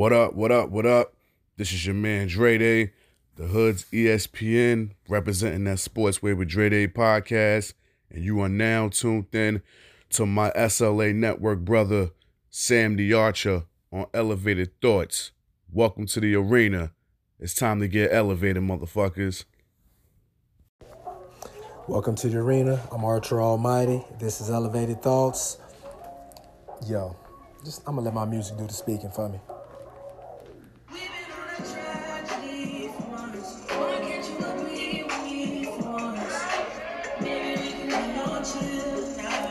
What 0.00 0.14
up, 0.14 0.32
what 0.32 0.50
up, 0.50 0.70
what 0.70 0.86
up? 0.86 1.12
This 1.58 1.74
is 1.74 1.84
your 1.84 1.94
man 1.94 2.28
Dre 2.28 2.56
Day, 2.56 2.92
the 3.36 3.48
Hood's 3.48 3.84
ESPN, 3.92 4.92
representing 5.10 5.64
that 5.64 5.76
Sportsway 5.76 6.34
with 6.34 6.48
Dre 6.48 6.70
Day 6.70 6.88
podcast. 6.88 7.74
And 8.08 8.24
you 8.24 8.40
are 8.40 8.48
now 8.48 8.88
tuned 8.88 9.26
in 9.34 9.60
to 10.12 10.24
my 10.24 10.52
SLA 10.52 11.14
network 11.14 11.58
brother, 11.58 12.12
Sam 12.48 12.96
the 12.96 13.12
Archer, 13.12 13.64
on 13.92 14.06
Elevated 14.14 14.80
Thoughts. 14.80 15.32
Welcome 15.70 16.06
to 16.06 16.20
the 16.20 16.34
arena. 16.34 16.92
It's 17.38 17.52
time 17.52 17.78
to 17.80 17.86
get 17.86 18.10
elevated, 18.10 18.62
motherfuckers. 18.62 19.44
Welcome 21.86 22.14
to 22.14 22.30
the 22.30 22.38
arena. 22.38 22.88
I'm 22.90 23.04
Archer 23.04 23.42
Almighty. 23.42 24.02
This 24.18 24.40
is 24.40 24.48
Elevated 24.48 25.02
Thoughts. 25.02 25.58
Yo, 26.86 27.14
just 27.66 27.82
I'm 27.86 27.96
gonna 27.96 28.06
let 28.06 28.14
my 28.14 28.24
music 28.24 28.56
do 28.56 28.66
the 28.66 28.72
speaking 28.72 29.10
for 29.10 29.28
me. 29.28 29.38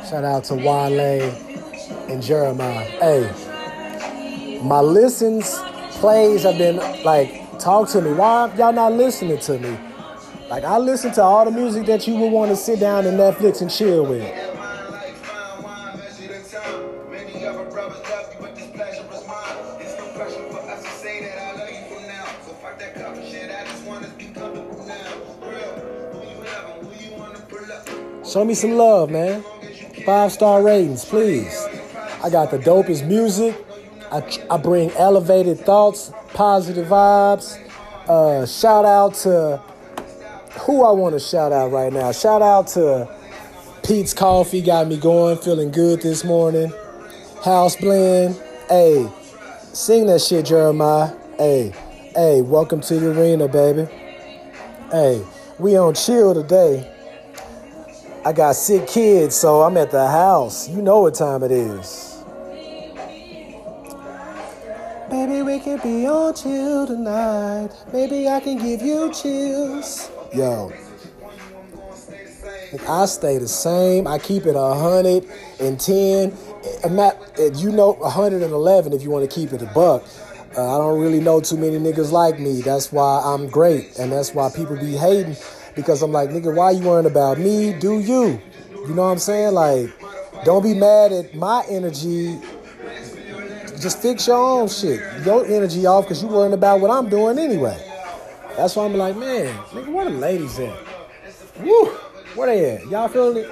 Shout 0.10 0.24
out 0.24 0.44
to 0.46 0.56
Wale 0.56 1.22
and 2.10 2.24
Jeremih. 2.24 2.84
Hey, 3.00 4.60
my 4.64 4.80
listens, 4.80 5.56
plays 6.00 6.42
have 6.42 6.58
been 6.58 6.78
like, 7.04 7.60
talk 7.60 7.90
to 7.90 8.02
me. 8.02 8.14
Why 8.14 8.52
y'all 8.56 8.74
not 8.74 8.94
listening 8.94 9.38
to 9.38 9.60
me? 9.60 9.78
Like, 10.50 10.64
I 10.64 10.80
listen 10.80 11.12
to 11.12 11.22
all 11.22 11.46
the 11.46 11.52
music 11.52 11.86
that 11.86 12.08
you 12.08 12.16
would 12.16 12.32
want 12.32 12.50
to 12.50 12.56
sit 12.56 12.80
down 12.80 13.06
and 13.06 13.20
Netflix 13.20 13.62
and 13.62 13.70
chill 13.70 14.04
with. 14.08 14.24
Show 28.26 28.44
me 28.44 28.56
some 28.56 28.72
love, 28.72 29.12
man. 29.12 29.44
Five 30.06 30.32
star 30.32 30.64
ratings, 30.64 31.06
please. 31.06 31.68
I 32.24 32.30
got 32.30 32.52
the 32.52 32.58
dopest 32.58 33.08
music. 33.08 33.56
I, 34.12 34.24
I 34.50 34.58
bring 34.58 34.92
elevated 34.92 35.60
thoughts, 35.60 36.12
positive 36.34 36.88
vibes. 36.88 37.58
Uh, 38.08 38.46
shout 38.46 38.86
out 38.86 39.14
to 39.16 39.62
who 40.62 40.84
I 40.84 40.92
want 40.92 41.14
to 41.14 41.20
shout 41.20 41.52
out 41.52 41.72
right 41.72 41.94
now. 41.94 42.12
Shout 42.12 42.42
out 42.42 42.68
to 42.70 43.08
Peet's 43.84 44.14
Coffee, 44.14 44.62
got 44.62 44.88
me 44.88 44.98
going, 44.98 45.38
feeling 45.38 45.72
good 45.72 46.02
this 46.02 46.24
morning. 46.24 46.74
House 47.44 47.76
Blend, 47.76 48.36
hey, 48.68 49.10
sing 49.74 50.08
that 50.08 50.22
shit, 50.22 50.46
Jeremih. 50.46 51.16
Hey, 51.38 51.74
hey, 52.14 52.42
welcome 52.42 52.82
to 52.82 53.00
the 53.00 53.12
arena, 53.12 53.48
baby. 53.48 53.86
Hey, 54.92 55.24
we 55.60 55.78
on 55.78 55.94
chill 55.94 56.34
today. 56.34 56.99
I 58.26 58.34
got 58.34 58.56
sick 58.56 58.86
kids, 58.86 59.36
so 59.36 59.62
I'm 59.62 59.78
at 59.78 59.92
the 59.92 60.06
house. 60.06 60.68
You 60.68 60.82
know 60.82 61.02
what 61.02 61.16
time 61.16 61.42
it 61.42 61.52
is. 61.52 62.22
Baby, 65.10 65.42
we 65.42 65.60
can 65.60 65.80
be 65.82 66.06
on 66.06 66.36
chill 66.36 66.86
tonight. 66.86 67.70
Maybe 67.94 68.28
I 68.28 68.42
can 68.42 68.58
give 68.58 68.82
you 68.82 69.12
chills. 69.14 70.12
Yo, 70.36 70.72
I 72.88 73.06
stay 73.06 73.38
the 73.38 73.48
same. 73.48 74.06
I 74.06 74.20
keep 74.20 74.46
it 74.46 74.56
a 74.56 74.74
hundred 74.76 75.26
and 75.60 75.80
ten. 75.80 76.38
I'm 76.84 76.96
not, 76.96 77.18
you 77.56 77.72
know, 77.72 77.94
111 77.94 78.94
if 78.94 79.02
you 79.02 79.10
want 79.10 79.30
to 79.30 79.34
keep 79.34 79.54
it 79.54 79.62
a 79.62 79.66
buck. 79.68 80.04
Uh, 80.58 80.76
I 80.76 80.78
don't 80.78 81.00
really 81.00 81.22
know 81.22 81.40
too 81.40 81.58
many 81.58 81.78
niggas 81.78 82.12
like 82.12 82.38
me. 82.40 82.62
That's 82.62 82.92
why 82.92 83.22
I'm 83.24 83.48
great, 83.48 83.98
and 83.98 84.12
that's 84.12 84.34
why 84.34 84.52
people 84.54 84.76
be 84.76 84.98
hating 84.98 85.38
because 85.82 86.02
I'm 86.02 86.12
like, 86.12 86.30
nigga, 86.30 86.54
why 86.54 86.72
you 86.72 86.82
worrying 86.82 87.10
about 87.10 87.38
me? 87.38 87.74
Do 87.74 88.00
you? 88.00 88.42
You 88.72 88.96
know 88.96 89.04
what 89.04 89.12
I'm 89.12 89.20
saying? 89.20 89.54
Like, 89.54 89.90
don't 90.46 90.64
be 90.64 90.74
mad 90.74 91.12
at 91.12 91.36
my 91.36 91.64
energy. 91.70 92.40
Just 93.80 94.02
fix 94.02 94.28
your 94.28 94.38
own 94.38 94.68
shit. 94.68 95.00
Your 95.26 95.46
energy 95.46 95.86
off 95.86 96.06
because 96.06 96.22
you 96.22 96.28
worrying 96.30 96.54
about 96.54 96.82
what 96.82 96.92
I'm 96.92 97.10
doing 97.10 97.40
anyway. 97.40 97.78
That's 98.58 98.76
why 98.76 98.86
I'm 98.86 98.96
like, 98.96 99.16
man, 99.16 99.56
nigga, 99.68 99.88
where 99.92 100.06
the 100.06 100.12
ladies 100.12 100.60
at? 100.60 100.78
Woo! 101.62 101.86
Where 102.36 102.48
they 102.48 102.72
at? 102.72 102.88
Y'all 102.88 103.08
feeling 103.08 103.46
it? 103.46 103.50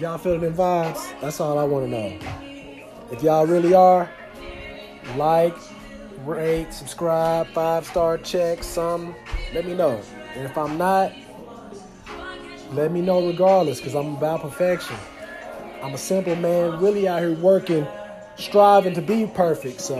Y'all 0.00 0.18
feeling 0.18 0.40
them 0.40 0.54
vibes? 0.54 1.20
That's 1.20 1.40
all 1.40 1.58
I 1.58 1.64
want 1.64 1.86
to 1.86 1.90
know. 1.90 2.18
If 3.10 3.22
y'all 3.22 3.46
really 3.46 3.74
are, 3.74 4.10
like, 5.16 5.54
rate, 6.24 6.72
subscribe, 6.72 7.46
five 7.48 7.86
star 7.86 8.18
check, 8.18 8.62
some. 8.62 9.14
Let 9.56 9.64
me 9.64 9.72
know. 9.72 9.98
And 10.34 10.44
if 10.44 10.58
I'm 10.58 10.76
not, 10.76 11.14
let 12.72 12.92
me 12.92 13.00
know 13.00 13.26
regardless, 13.26 13.78
because 13.78 13.94
I'm 13.94 14.16
about 14.16 14.42
perfection. 14.42 14.94
I'm 15.82 15.94
a 15.94 15.98
simple 15.98 16.36
man, 16.36 16.78
really 16.78 17.08
out 17.08 17.22
here 17.22 17.32
working, 17.32 17.86
striving 18.36 18.92
to 18.92 19.00
be 19.00 19.26
perfect. 19.26 19.80
So. 19.80 19.96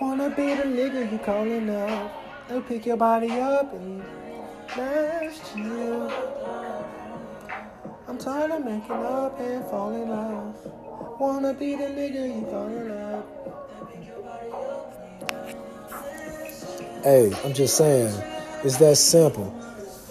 Wanna 0.00 0.30
be 0.30 0.56
the 0.56 0.64
nigga 0.64 1.12
you 1.12 1.18
calling 1.18 1.70
up. 1.70 2.48
They'll 2.48 2.62
pick 2.62 2.86
your 2.86 2.96
body 2.96 3.30
up 3.30 3.72
and 3.74 4.02
last 4.76 5.56
you. 5.56 6.10
I'm 8.08 8.18
tired 8.18 8.50
of 8.50 8.64
making 8.64 8.90
up 8.90 9.38
and 9.38 9.64
falling 9.66 10.10
off. 10.10 11.20
Wanna 11.20 11.54
be 11.54 11.76
the 11.76 11.84
nigga 11.84 12.40
you 12.40 12.46
calling 12.50 12.90
up. 12.90 13.63
Hey, 17.02 17.32
I'm 17.44 17.52
just 17.52 17.76
saying, 17.76 18.14
it's 18.64 18.78
that 18.78 18.96
simple. 18.96 19.52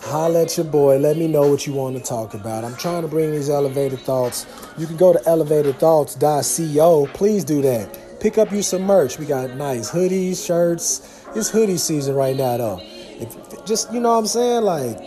Holla 0.04 0.44
at 0.44 0.58
your 0.58 0.66
boy. 0.66 1.00
Let 1.00 1.18
me 1.18 1.28
know 1.28 1.50
what 1.50 1.66
you 1.66 1.74
want 1.74 1.98
to 1.98 2.04
talk 2.04 2.36
about. 2.36 2.64
I'm 2.64 2.76
trying 2.76 3.02
to 3.02 3.08
bring 3.08 3.32
these 3.32 3.50
elevated 3.50 4.00
thoughts. 4.02 4.46
You 4.78 4.86
can 4.86 4.98
go 4.98 5.12
to 5.12 5.20
elevatedthoughts.co. 5.20 7.08
Please 7.14 7.44
do 7.44 7.62
that. 7.64 8.20
Pick 8.20 8.38
up 8.38 8.52
you 8.52 8.62
some 8.62 8.84
merch. 8.84 9.18
We 9.18 9.26
got 9.26 9.56
nice 9.56 9.90
hoodies, 9.90 10.46
shirts. 10.46 11.26
It's 11.36 11.50
hoodie 11.50 11.78
season 11.78 12.14
right 12.16 12.36
now, 12.36 12.58
though. 12.58 12.80
If, 12.82 13.66
just, 13.66 13.92
you 13.92 14.00
know 14.00 14.12
what 14.12 14.20
I'm 14.20 14.28
saying? 14.28 14.62
Like, 14.64 15.00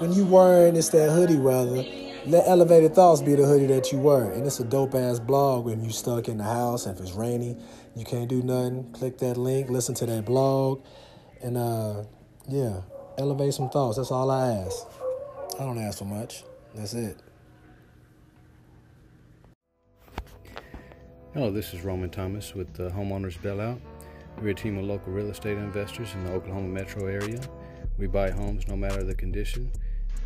when 0.00 0.12
you 0.12 0.24
wearing 0.24 0.76
it's 0.76 0.90
that 0.90 1.10
hoodie 1.10 1.36
weather, 1.36 1.84
let 2.26 2.46
Elevated 2.46 2.94
Thoughts 2.94 3.20
be 3.20 3.34
the 3.34 3.44
hoodie 3.44 3.66
that 3.66 3.90
you 3.90 3.98
wear. 3.98 4.30
And 4.30 4.46
it's 4.46 4.60
a 4.60 4.64
dope 4.64 4.94
ass 4.94 5.18
blog 5.18 5.64
when 5.64 5.82
you 5.82 5.90
stuck 5.90 6.28
in 6.28 6.38
the 6.38 6.44
house 6.44 6.86
and 6.86 6.96
if 6.96 7.02
it's 7.04 7.12
rainy, 7.12 7.56
you 7.94 8.04
can't 8.04 8.28
do 8.28 8.42
nothing. 8.42 8.90
Click 8.92 9.18
that 9.18 9.36
link, 9.36 9.68
listen 9.68 9.94
to 9.96 10.06
that 10.06 10.24
blog, 10.24 10.82
and 11.42 11.56
uh, 11.56 12.04
yeah, 12.48 12.80
elevate 13.18 13.54
some 13.54 13.68
thoughts. 13.68 13.96
That's 13.96 14.10
all 14.10 14.30
I 14.30 14.48
ask. 14.48 14.86
I 15.58 15.64
don't 15.64 15.78
ask 15.78 15.98
for 15.98 16.04
much. 16.04 16.44
That's 16.74 16.94
it. 16.94 17.18
Hello, 21.34 21.50
this 21.50 21.72
is 21.72 21.82
Roman 21.82 22.10
Thomas 22.10 22.54
with 22.54 22.72
the 22.74 22.90
Homeowners 22.90 23.38
Bailout. 23.38 23.80
We're 24.40 24.50
a 24.50 24.54
team 24.54 24.78
of 24.78 24.84
local 24.84 25.12
real 25.12 25.30
estate 25.30 25.58
investors 25.58 26.14
in 26.14 26.24
the 26.24 26.32
Oklahoma 26.32 26.68
metro 26.68 27.06
area. 27.06 27.40
We 27.98 28.06
buy 28.06 28.30
homes 28.30 28.66
no 28.68 28.76
matter 28.76 29.02
the 29.02 29.14
condition. 29.14 29.70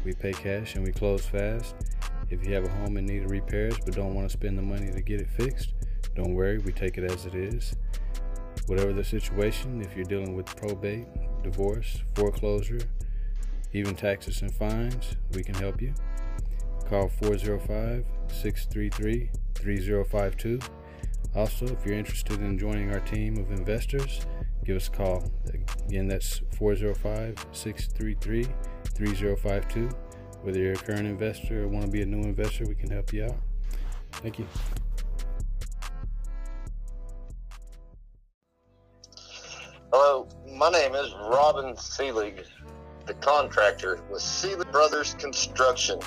We 0.04 0.14
pay 0.14 0.32
cash 0.32 0.76
and 0.76 0.84
we 0.84 0.92
close 0.92 1.26
fast. 1.26 1.74
If 2.30 2.44
you 2.46 2.54
have 2.54 2.64
a 2.64 2.68
home 2.68 2.96
in 2.96 3.06
need 3.06 3.24
of 3.24 3.30
repairs 3.30 3.76
but 3.84 3.94
don't 3.94 4.14
want 4.14 4.28
to 4.28 4.32
spend 4.32 4.58
the 4.58 4.62
money 4.62 4.90
to 4.92 5.00
get 5.00 5.20
it 5.20 5.28
fixed, 5.28 5.74
don't 6.16 6.34
worry, 6.34 6.58
we 6.58 6.72
take 6.72 6.96
it 6.96 7.04
as 7.04 7.26
it 7.26 7.34
is. 7.34 7.76
Whatever 8.66 8.92
the 8.92 9.04
situation, 9.04 9.82
if 9.82 9.94
you're 9.94 10.04
dealing 10.04 10.34
with 10.34 10.46
probate, 10.56 11.06
divorce, 11.42 12.02
foreclosure, 12.14 12.80
even 13.72 13.94
taxes 13.94 14.40
and 14.42 14.52
fines, 14.52 15.16
we 15.34 15.44
can 15.44 15.54
help 15.54 15.80
you. 15.82 15.92
Call 16.88 17.08
405 17.08 18.04
633 18.28 19.30
3052. 19.54 20.60
Also, 21.34 21.66
if 21.66 21.84
you're 21.84 21.98
interested 21.98 22.40
in 22.40 22.58
joining 22.58 22.92
our 22.92 23.00
team 23.00 23.36
of 23.36 23.50
investors, 23.50 24.26
give 24.64 24.76
us 24.76 24.88
a 24.88 24.90
call. 24.90 25.30
Again, 25.88 26.08
that's 26.08 26.40
405 26.56 27.46
633 27.52 28.46
3052. 28.94 29.90
Whether 30.42 30.60
you're 30.60 30.72
a 30.72 30.76
current 30.76 31.06
investor 31.06 31.64
or 31.64 31.68
want 31.68 31.84
to 31.84 31.90
be 31.90 32.02
a 32.02 32.06
new 32.06 32.22
investor, 32.22 32.64
we 32.66 32.74
can 32.74 32.90
help 32.90 33.12
you 33.12 33.24
out. 33.24 33.36
Thank 34.12 34.38
you. 34.38 34.46
My 40.56 40.70
name 40.70 40.94
is 40.94 41.12
Robin 41.28 41.74
Seelig, 41.74 42.46
the 43.04 43.12
contractor 43.14 44.00
with 44.10 44.22
Seelig 44.22 44.70
Brothers 44.72 45.12
Construction. 45.14 45.98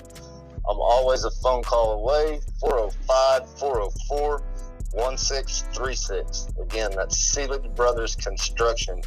I'm 0.67 0.79
always 0.79 1.23
a 1.23 1.29
phone 1.29 1.61
call 1.61 1.99
away, 1.99 2.41
405 2.59 3.59
404 3.59 4.41
1636. 4.93 6.47
Again, 6.59 6.89
that's 6.95 7.15
Seelig 7.15 7.75
Brothers 7.75 8.15
Construction. 8.15 9.01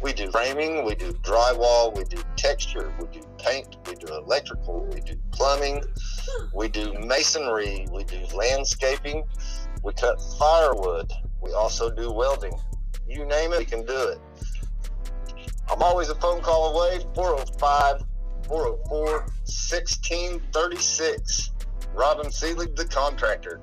We 0.00 0.14
do 0.14 0.30
framing, 0.30 0.86
we 0.86 0.94
do 0.94 1.12
drywall, 1.22 1.94
we 1.94 2.04
do 2.04 2.22
texture, 2.36 2.90
we 2.98 3.08
do 3.08 3.20
paint, 3.36 3.76
we 3.86 3.94
do 3.94 4.06
electrical, 4.06 4.88
we 4.90 5.00
do 5.00 5.16
plumbing, 5.32 5.82
we 6.54 6.68
do 6.68 6.94
masonry, 6.94 7.86
we 7.92 8.04
do 8.04 8.24
landscaping, 8.34 9.22
we 9.82 9.92
cut 9.92 10.18
firewood, 10.38 11.12
we 11.42 11.52
also 11.52 11.90
do 11.90 12.10
welding. 12.10 12.58
You 13.06 13.26
name 13.26 13.52
it, 13.52 13.58
we 13.58 13.64
can 13.66 13.84
do 13.84 14.08
it. 14.08 14.18
I'm 15.70 15.82
always 15.82 16.08
a 16.08 16.14
phone 16.14 16.40
call 16.40 16.74
away 16.74 17.04
405 17.14 18.02
404 18.46 19.20
1636. 19.20 21.50
Robin 21.94 22.26
Seelig, 22.26 22.74
the 22.74 22.86
contractor. 22.86 23.60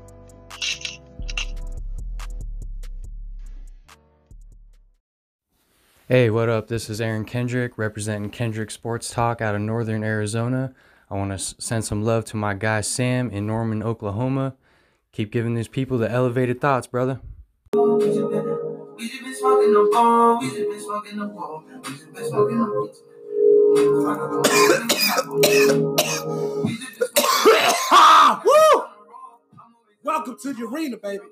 Hey, 6.07 6.29
what 6.29 6.49
up? 6.49 6.67
This 6.67 6.87
is 6.87 7.01
Aaron 7.01 7.25
Kendrick 7.25 7.79
representing 7.79 8.29
Kendrick 8.29 8.69
Sports 8.69 9.09
Talk 9.09 9.41
out 9.41 9.55
of 9.55 9.61
Northern 9.61 10.03
Arizona. 10.03 10.71
I 11.09 11.15
want 11.15 11.31
to 11.31 11.39
send 11.39 11.85
some 11.85 12.03
love 12.03 12.25
to 12.25 12.37
my 12.37 12.53
guy 12.53 12.81
Sam 12.81 13.31
in 13.31 13.47
Norman, 13.47 13.81
Oklahoma. 13.81 14.53
Keep 15.11 15.31
giving 15.31 15.55
these 15.55 15.67
people 15.67 15.97
the 15.97 16.11
elevated 16.11 16.61
thoughts, 16.61 16.85
brother. 16.85 17.21
We 18.97 19.09
just 19.09 19.23
been 19.23 19.35
smoking 19.35 19.73
the 19.73 19.89
ball. 19.91 20.39
We 20.39 20.47
just 20.49 20.69
been 20.69 20.79
smoking 20.79 21.19
the 21.19 21.25
ball. 21.25 21.63
We 21.67 21.91
just 21.91 22.13
been 22.13 22.29
smoking 22.29 22.59
the 22.59 22.65
Woo! 28.45 28.83
Welcome 30.03 30.37
to 30.41 30.53
the 30.53 30.65
arena, 30.65 30.97
baby 30.97 31.23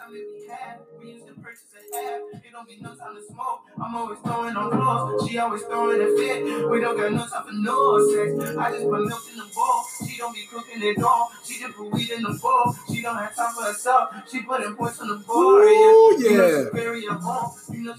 time 0.00 0.12
that 0.12 0.26
we 0.32 0.46
had. 0.48 0.78
We 0.98 1.12
used 1.12 1.26
to 1.26 1.34
purchase 1.34 1.64
a 1.74 1.96
half. 1.96 2.20
It 2.44 2.52
don't 2.52 2.68
be 2.68 2.78
no 2.80 2.94
time 2.94 3.16
to 3.16 3.22
smoke. 3.22 3.60
I'm 3.82 3.94
always 3.94 4.18
throwing 4.20 4.56
on 4.56 4.70
floors. 4.70 5.28
She 5.28 5.38
always 5.38 5.62
throwing 5.62 6.00
a 6.00 6.06
fit. 6.16 6.70
We 6.70 6.80
don't 6.80 6.96
got 6.96 7.12
no 7.12 7.26
time 7.26 7.44
for 7.44 7.52
no 7.52 7.98
sex. 8.10 8.56
I 8.56 8.70
just 8.72 8.84
put 8.84 9.06
milk 9.06 9.22
in 9.30 9.38
the 9.38 9.50
bowl. 9.54 9.84
She 10.06 10.18
don't 10.18 10.34
be 10.34 10.46
cooking 10.50 11.04
all. 11.04 11.30
She 11.44 11.60
just 11.60 11.74
put 11.76 11.92
weed 11.92 12.10
in 12.10 12.22
the 12.22 12.38
bowl. 12.40 12.74
She 12.88 13.02
don't 13.02 13.16
have 13.16 13.34
time 13.34 13.54
for 13.54 13.64
herself. 13.64 14.14
She 14.30 14.42
putting 14.42 14.74
points 14.74 15.00
on 15.00 15.08
the 15.08 15.16
board. 15.16 15.64
Ooh, 15.64 16.16
yeah. 16.20 16.64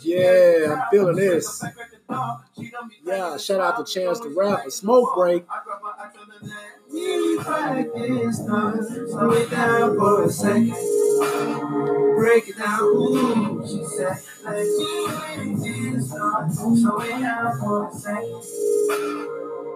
Yeah, 0.03 0.73
I'm 0.73 0.89
feeling 0.91 1.15
this. 1.15 1.63
Yeah, 3.03 3.37
shout 3.37 3.59
out 3.59 3.85
to 3.85 3.93
Chance 3.93 4.19
the 4.19 4.29
Rapper. 4.29 4.69
Smoke 4.69 5.15
break. 5.15 5.45
Slow 6.91 6.99
it 9.31 9.49
down 9.49 9.97
for 9.97 10.25
a 10.25 10.29
second. 10.29 10.75
Break 12.17 12.49
it 12.49 12.57
down. 12.57 12.81
Ooh, 12.83 13.65
she 13.65 13.85
said, 13.85 14.17
slow 16.51 16.99
it 16.99 17.21
down 17.21 17.59
for 17.59 17.87
a 17.87 17.93
second. 17.93 18.43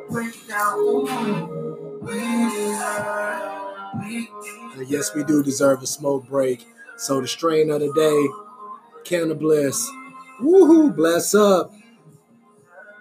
Break 0.10 0.36
it 0.36 0.46
down. 0.48 0.78
Ooh, 0.78 2.02
deserve. 2.06 3.42
Yes, 4.90 5.16
we 5.16 5.24
do 5.24 5.42
deserve 5.42 5.82
a 5.84 5.88
smoke 5.88 6.28
break. 6.28 6.68
So 6.98 7.22
the 7.22 7.28
strain 7.28 7.72
of 7.72 7.80
the 7.80 7.94
day, 7.94 8.28
Canna 9.06 9.36
Bless. 9.36 9.90
Woohoo, 10.42 10.94
bless 10.94 11.34
up. 11.34 11.72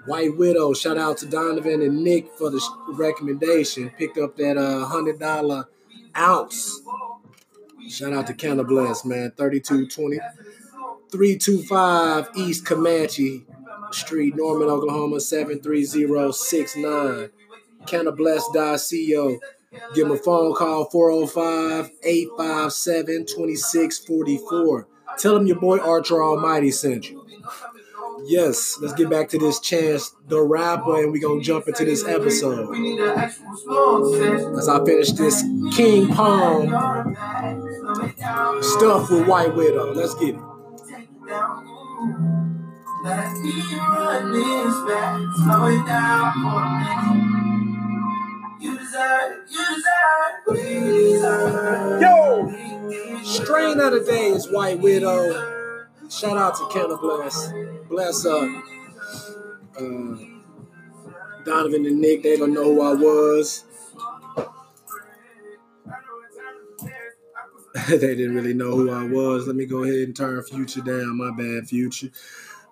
White 0.07 0.37
Widow. 0.37 0.73
Shout 0.75 0.99
out 0.99 1.19
to 1.19 1.27
Donovan 1.27 1.83
and 1.83 2.05
Nick 2.05 2.31
for 2.37 2.51
the 2.51 2.61
recommendation. 2.89 3.91
Picked 3.91 4.19
up 4.19 4.37
that 4.37 4.57
uh, 4.57 4.85
hundred 4.87 5.19
dollar 5.19 5.69
ounce. 6.17 6.81
Shout 7.89 8.13
out 8.13 8.27
to 8.29 8.35
Canna 8.35 8.63
Bless, 8.65 9.05
man. 9.05 9.33
3220 9.37 10.19
325 11.11 12.29
East 12.37 12.65
Comanche 12.67 13.45
Street, 13.93 14.35
Norman, 14.37 14.69
Oklahoma, 14.69 15.21
73069. 15.21 17.31
Cannabless.co. 17.87 19.39
Give 19.95 20.09
them 20.09 20.17
a 20.17 20.21
phone 20.21 20.55
call 20.55 20.89
405 20.91 21.91
857 22.03 23.27
2644. 23.27 24.89
Tell 25.19 25.35
them 25.35 25.47
your 25.47 25.61
boy 25.61 25.79
Archer 25.79 26.23
Almighty 26.23 26.71
sent 26.71 27.11
you. 27.11 27.24
Yes, 28.27 28.79
let's 28.81 28.95
get 28.95 29.11
back 29.11 29.29
to 29.31 29.39
this 29.39 29.61
Chance 29.61 30.15
the 30.29 30.41
Rapper, 30.41 31.03
and 31.03 31.13
we're 31.13 31.21
gonna 31.21 31.41
jump 31.43 31.69
into 31.69 31.85
this 31.85 32.05
episode. 32.05 32.75
As 34.59 34.69
I 34.69 34.85
finish 34.85 35.13
this 35.13 35.43
King 35.75 36.09
Palm 36.09 36.69
stuff 38.63 39.11
with 39.11 39.27
White 39.27 39.55
Widow. 39.55 39.93
Let's 39.93 40.15
get 40.15 40.35
it. 40.35 40.41
Yo! 52.01 52.53
Strain 53.23 53.81
out 53.81 53.93
of 53.93 54.07
the 54.07 54.13
day 54.13 54.29
is 54.29 54.49
White 54.51 54.81
Widow. 54.81 55.64
Shout 56.15 56.37
out 56.37 56.55
to 56.55 56.69
Canna 56.69 56.97
Bless. 56.97 57.53
Bless 57.89 58.25
up. 58.25 58.49
Uh, 59.77 60.17
Donovan 61.45 61.87
and 61.87 62.01
Nick, 62.01 62.23
they 62.23 62.37
don't 62.37 62.55
know 62.55 62.73
who 62.73 62.83
I 62.83 62.95
was. 62.95 63.65
they 67.89 67.99
didn't 67.99 68.37
really 68.37 68.55
know 68.55 68.77
who 68.77 68.91
I 68.93 69.05
was. 69.09 69.49
Let 69.49 69.57
me 69.57 69.67
go 69.67 69.83
ahead 69.83 69.97
and 69.97 70.15
turn 70.15 70.41
Future 70.45 70.83
down. 70.83 71.17
My 71.17 71.33
bad, 71.33 71.69
Future. 71.69 72.11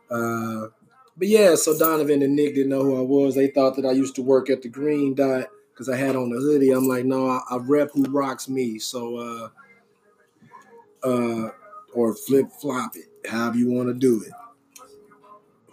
Uh, 0.08 0.68
but 1.16 1.26
yeah, 1.26 1.56
so 1.56 1.76
Donovan 1.76 2.22
and 2.22 2.36
Nick 2.36 2.54
didn't 2.54 2.70
know 2.70 2.82
who 2.84 2.96
I 2.96 3.02
was. 3.02 3.34
They 3.34 3.48
thought 3.48 3.74
that 3.74 3.84
I 3.84 3.90
used 3.90 4.14
to 4.16 4.22
work 4.22 4.50
at 4.50 4.62
the 4.62 4.68
Green 4.68 5.14
Dot 5.14 5.48
because 5.72 5.88
I 5.88 5.96
had 5.96 6.14
on 6.14 6.30
the 6.30 6.38
hoodie. 6.38 6.70
I'm 6.70 6.86
like, 6.86 7.04
no, 7.04 7.26
I, 7.26 7.40
I 7.50 7.56
rep 7.56 7.90
who 7.92 8.04
rocks 8.04 8.48
me. 8.48 8.78
So, 8.78 9.16
uh, 9.16 9.48
uh, 11.02 11.50
or 11.92 12.14
flip 12.14 12.46
flop 12.60 12.94
it 12.94 13.11
however 13.28 13.58
you 13.58 13.70
want 13.70 13.88
to 13.88 13.94
do 13.94 14.22
it. 14.22 14.32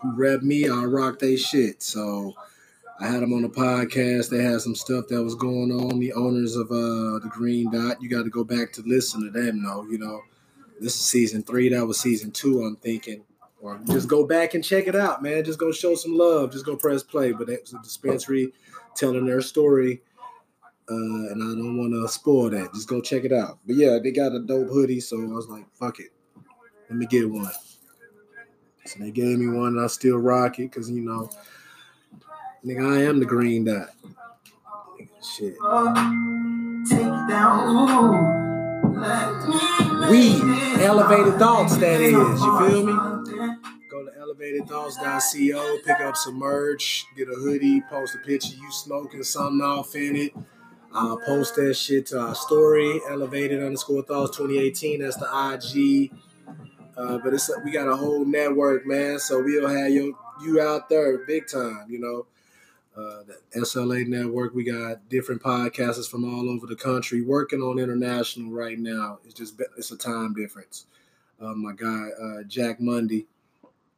Who 0.01 0.16
rep 0.16 0.42
me, 0.42 0.68
I'll 0.68 0.86
rock 0.86 1.19
they 1.19 1.36
shit. 1.36 1.84
So 1.84 2.34
I 3.01 3.07
had 3.07 3.22
them 3.22 3.34
on 3.34 3.44
the 3.44 3.50
podcast. 3.50 4.30
They 4.30 4.44
had 4.44 4.62
some 4.62 4.75
stuff 4.75 5.07
that 5.07 5.24
was 5.24 5.36
going 5.36 5.72
on. 5.72 6.00
The 6.00 6.13
owners 6.13 6.56
of 6.56 6.68
uh 6.72 7.19
the 7.19 7.30
Green 7.30 7.72
Dot. 7.72 8.01
You 8.01 8.10
got 8.10 8.24
to 8.24 8.30
go 8.30 8.44
back 8.44 8.74
to 8.74 8.81
listen 8.86 9.24
to 9.24 9.30
them. 9.30 9.63
though. 9.63 9.86
you 9.90 9.98
know, 9.98 10.22
this 10.80 10.96
is 10.96 11.01
season 11.01 11.44
three. 11.44 11.69
That 11.69 11.86
was 11.86 12.00
season 12.00 12.31
two. 12.31 12.62
I'm 12.62 12.75
thinking, 12.75 13.24
or 13.62 13.80
just 13.88 14.07
go 14.07 14.25
back 14.25 14.54
and 14.54 14.63
check 14.63 14.88
it 14.88 14.95
out, 14.95 15.24
man. 15.24 15.44
Just 15.45 15.60
go 15.60 15.72
show 15.72 15.95
some 15.95 16.18
love. 16.18 16.52
Just 16.52 16.66
go 16.66 16.75
press 16.75 17.04
play. 17.04 17.31
But 17.31 17.50
it 17.50 17.62
was 17.62 17.74
a 17.74 17.81
dispensary 17.81 18.54
telling 18.95 19.25
their 19.25 19.42
story. 19.42 20.02
Uh, 20.90 21.31
and 21.31 21.44
I 21.44 21.56
don't 21.56 21.78
want 21.78 21.94
to 21.94 22.07
spoil 22.12 22.50
that. 22.50 22.73
Just 22.73 22.90
go 22.90 23.00
check 23.00 23.23
it 23.23 23.31
out. 23.31 23.59
But 23.66 23.76
yeah, 23.76 24.00
they 24.02 24.12
got 24.12 24.33
a 24.33 24.40
dope 24.40 24.69
hoodie, 24.69 25.00
so 25.00 25.21
I 25.21 25.26
was 25.26 25.47
like, 25.47 25.66
fuck 25.76 26.00
it. 26.00 26.12
Let 26.90 26.98
me 26.98 27.06
get 27.06 27.30
one. 27.30 27.52
So 28.86 29.00
they 29.00 29.12
gave 29.12 29.38
me 29.38 29.48
one, 29.48 29.78
and 29.78 29.81
I 29.81 29.88
still 29.88 30.18
rock 30.18 30.58
it 30.58 30.72
because 30.72 30.90
you 30.90 31.02
know, 31.02 31.30
nigga, 32.66 33.00
I 33.00 33.04
am 33.04 33.19
the 33.19 33.26
green 33.26 33.66
dot. 33.66 33.90
Shit. 35.22 35.54
Take 36.90 37.28
down. 37.30 38.40
We 40.10 40.42
elevated 40.84 41.38
thoughts. 41.38 41.78
That 41.78 42.02
is, 42.02 42.14
you 42.14 42.68
feel 42.68 42.86
me? 42.86 42.94
Go 43.92 44.06
to 44.06 44.12
elevatedthoughts.co, 44.19 45.78
pick 45.86 46.00
up 46.00 46.18
some 46.18 46.36
merch, 46.36 47.06
get 47.16 47.28
a 47.28 47.36
hoodie, 47.36 47.81
post 47.81 48.16
a 48.16 48.26
picture 48.26 48.56
you 48.56 48.72
smoking 48.72 49.24
something 49.24 49.62
off 49.62 49.96
in 49.96 50.16
it. 50.16 50.34
I'll 50.92 51.19
post 51.19 51.56
that 51.56 51.76
shit 51.76 52.08
to 52.08 52.19
our 52.19 52.36
story, 52.36 53.00
elevated 53.10 53.62
underscore 53.62 54.02
thoughts 54.02 54.36
2018. 54.38 55.02
That's 55.02 55.18
the 55.18 55.28
IG. 55.28 56.12
Uh, 56.99 57.18
but 57.18 57.33
it's 57.33 57.49
we 57.63 57.71
got 57.71 57.87
a 57.87 57.95
whole 57.95 58.25
network, 58.25 58.85
man. 58.85 59.19
So 59.19 59.41
we'll 59.41 59.68
have 59.68 59.89
you 59.89 60.18
you 60.41 60.61
out 60.61 60.89
there 60.89 61.19
big 61.19 61.47
time, 61.47 61.85
you 61.89 61.99
know. 61.99 62.25
Uh, 62.97 63.23
the 63.23 63.59
SLA 63.61 64.06
network, 64.06 64.53
we 64.53 64.63
got 64.63 65.07
different 65.07 65.41
podcasters 65.41 66.09
from 66.09 66.25
all 66.25 66.49
over 66.49 66.68
the 66.68 66.75
country 66.75 67.21
working 67.21 67.61
on 67.61 67.79
international 67.79 68.51
right 68.51 68.77
now. 68.77 69.19
It's 69.23 69.33
just 69.33 69.61
it's 69.77 69.91
a 69.91 69.97
time 69.97 70.33
difference. 70.33 70.85
Uh, 71.39 71.53
my 71.53 71.71
guy 71.71 72.09
uh, 72.21 72.44
Jack 72.44 72.81
Mundy 72.81 73.25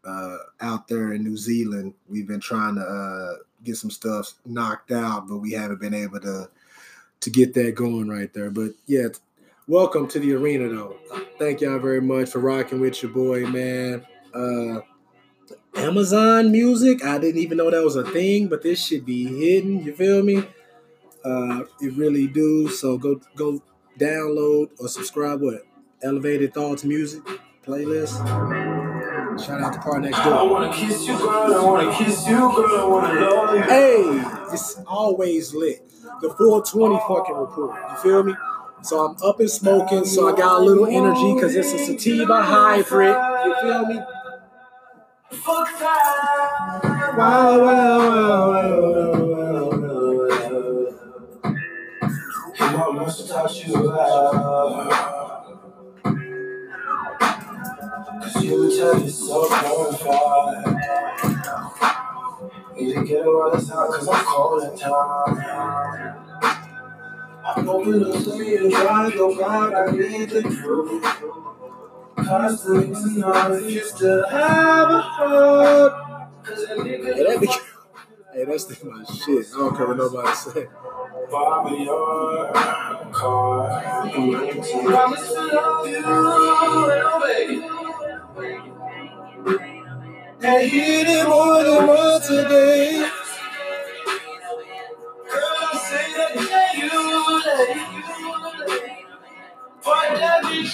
uh, 0.06 0.38
out 0.60 0.88
there 0.88 1.14
in 1.14 1.24
New 1.24 1.38
Zealand, 1.38 1.96
we've 2.08 2.28
been 2.28 2.40
trying 2.40 2.76
to 2.76 2.82
uh, 2.82 3.36
get 3.64 3.78
some 3.78 3.90
stuff 3.90 4.34
knocked 4.46 4.92
out, 4.92 5.28
but 5.28 5.38
we 5.38 5.54
haven't 5.54 5.80
been 5.80 5.96
able 5.96 6.20
to 6.20 6.50
to 7.22 7.30
get 7.30 7.54
that 7.56 7.74
going 7.76 8.10
right 8.10 8.34
there. 8.34 8.52
But 8.52 8.72
yeah, 8.86 9.08
welcome 9.72 10.06
to 10.06 10.20
the 10.20 10.34
arena 10.34 10.68
though. 10.68 10.98
Thank 11.40 11.62
y'all 11.62 11.80
very 11.80 12.02
much 12.02 12.30
for 12.30 12.40
rocking 12.40 12.82
with 12.82 13.02
your 13.02 13.10
boy, 13.10 13.46
man. 13.46 14.06
Uh 14.34 14.82
Amazon 15.76 16.52
music. 16.52 17.06
I 17.06 17.18
didn't 17.18 17.40
even 17.40 17.58
know 17.58 17.72
that 17.72 17.82
was 17.82 17.96
a 17.96 18.04
thing, 18.04 18.50
but 18.50 18.64
this 18.64 18.84
should 18.86 19.06
be 19.06 19.24
hidden. 19.24 19.82
You 19.82 19.96
feel 19.96 20.24
me? 20.24 20.44
Uh 21.24 21.64
it 21.80 21.94
really 21.96 22.28
do. 22.28 22.68
So 22.68 22.98
go 22.98 23.22
go 23.38 23.64
download 23.98 24.72
or 24.78 24.90
subscribe 24.90 25.40
what? 25.40 25.62
Elevated 26.04 26.54
Thoughts 26.54 26.84
Music 26.84 27.22
playlist. 27.66 28.18
Shout 29.40 29.62
out 29.62 29.72
to 29.72 29.80
PartyNextDoor. 29.80 30.34
I 30.34 30.44
wanna 30.44 30.74
kiss 30.74 31.08
you, 31.08 31.18
girl. 31.18 31.30
I 31.30 31.64
wanna 31.64 31.96
kiss 31.96 32.28
you, 32.28 32.36
girl. 32.36 32.76
I 32.76 32.86
wanna 32.86 33.22
love 33.22 33.56
you. 33.56 33.62
Hey, 33.64 34.52
it's 34.52 34.82
always 34.86 35.54
lit. 35.54 35.90
The 36.22 36.30
420 36.30 37.00
fucking 37.08 37.36
report. 37.36 37.80
You 37.90 37.98
feel 38.00 38.24
me? 38.24 38.34
So 38.84 39.06
I'm 39.06 39.16
up 39.24 39.40
and 39.40 39.50
smoking, 39.50 40.06
so 40.06 40.28
I 40.28 40.36
got 40.38 40.60
a 40.60 40.64
little 40.64 40.88
energy 40.88 41.34
because 41.36 41.56
it's 41.56 41.72
a 41.74 41.78
sativa 41.78 42.42
hybrid. 42.42 43.16
You 43.46 43.56
feel 43.62 43.86
me? 43.86 44.00
Fuck. 45.32 45.82
Wow, 45.82 46.82
wow, 47.18 47.60
wow, 47.60 48.50
wow, 48.50 49.22
wow, 49.22 49.72
wow, 49.72 50.20
wow. 52.96 53.10
To 53.12 53.28
touch 53.28 53.68
you. 53.68 53.74
Cause 58.22 58.44
you 58.44 58.78
tell 58.78 59.00
cause 63.92 64.08
I'm. 64.08 64.22
I'm 67.44 67.66
hoping 67.66 67.94
to 68.04 68.38
me 68.38 68.56
and 68.58 68.72
try 68.72 69.10
to 69.10 69.18
go 69.18 69.38
back. 69.38 69.74
I 69.90 69.92
need 69.92 70.30
the 70.30 70.44
truth. 70.44 71.04
Enough 72.18 73.52
if 73.52 73.72
you 73.72 73.84
still 73.84 74.28
have 74.30 74.90
a 74.92 75.02
heart. 75.02 75.94
Hey, 76.46 76.54
that 76.56 77.62
hey, 78.34 78.46
that's 78.46 78.66
the, 78.66 78.86
my 78.86 79.04
shit. 79.06 79.48
I 79.54 79.58
don't 79.58 79.76
care 79.76 79.88
what 79.88 79.98
nobody 79.98 80.34
say. 80.36 80.68
Bobby, 81.32 81.84
your 81.84 82.52
car. 83.12 84.10
Promise 84.10 85.28
to 85.34 85.42
love 85.54 85.88
you, 85.88 86.02
baby. 87.24 87.64
I 90.44 90.66
hit 90.68 91.08
it 91.08 91.28
more 91.28 91.64
than 91.64 91.88
once 91.88 92.30
a 92.30 92.50
day. 92.50 93.10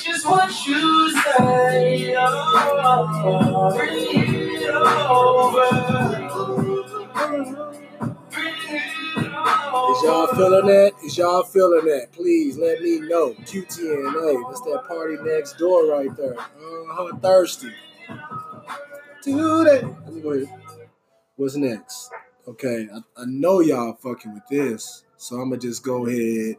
Just 0.04 0.26
what 0.26 0.50
you 0.68 1.12
say. 1.22 2.16
Oh, 2.18 3.74
bring 3.76 3.94
it 4.62 4.76
over. 4.76 5.68
Is 9.92 10.04
y'all 10.04 10.28
feeling 10.28 10.68
that? 10.68 10.92
Is 11.04 11.18
y'all 11.18 11.44
feeling 11.44 11.86
that? 11.86 12.12
Please 12.12 12.58
let 12.58 12.82
me 12.82 13.00
know. 13.00 13.34
QTNA. 13.34 14.50
That's 14.50 14.62
that 14.62 14.84
PartyNextDoor 14.90 15.90
right 15.92 16.16
there. 16.18 16.38
Uh-huh. 16.38 17.18
Thirsty 17.18 17.72
do. 19.28 19.64
Let 19.64 20.14
me 20.14 20.22
go 20.22 20.32
ahead. 20.32 20.50
What's 21.36 21.56
next? 21.56 22.10
Okay, 22.48 22.88
I, 22.94 23.00
I 23.22 23.26
know 23.26 23.60
y'all 23.60 23.94
fucking 23.94 24.34
with 24.34 24.48
this, 24.50 25.04
so 25.18 25.38
I'm 25.38 25.50
gonna 25.50 25.60
just 25.60 25.84
go 25.84 26.06
ahead 26.06 26.56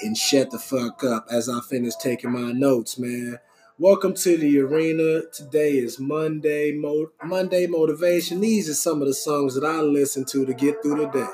and 0.00 0.16
shut 0.16 0.50
the 0.50 0.58
fuck 0.58 1.02
up 1.04 1.26
as 1.30 1.48
I 1.48 1.60
finish 1.60 1.94
taking 1.96 2.32
my 2.32 2.52
notes, 2.52 2.98
man. 2.98 3.38
Welcome 3.78 4.14
to 4.14 4.36
the 4.36 4.58
arena. 4.60 5.22
Today 5.32 5.72
is 5.78 5.98
Monday. 5.98 6.72
Mo- 6.72 7.10
Monday 7.24 7.66
motivation. 7.66 8.40
These 8.40 8.68
are 8.68 8.74
some 8.74 9.00
of 9.00 9.08
the 9.08 9.14
songs 9.14 9.54
that 9.54 9.64
I 9.64 9.80
listen 9.80 10.24
to 10.26 10.44
to 10.44 10.52
get 10.52 10.82
through 10.82 10.96
the 10.96 11.06
day. 11.06 11.26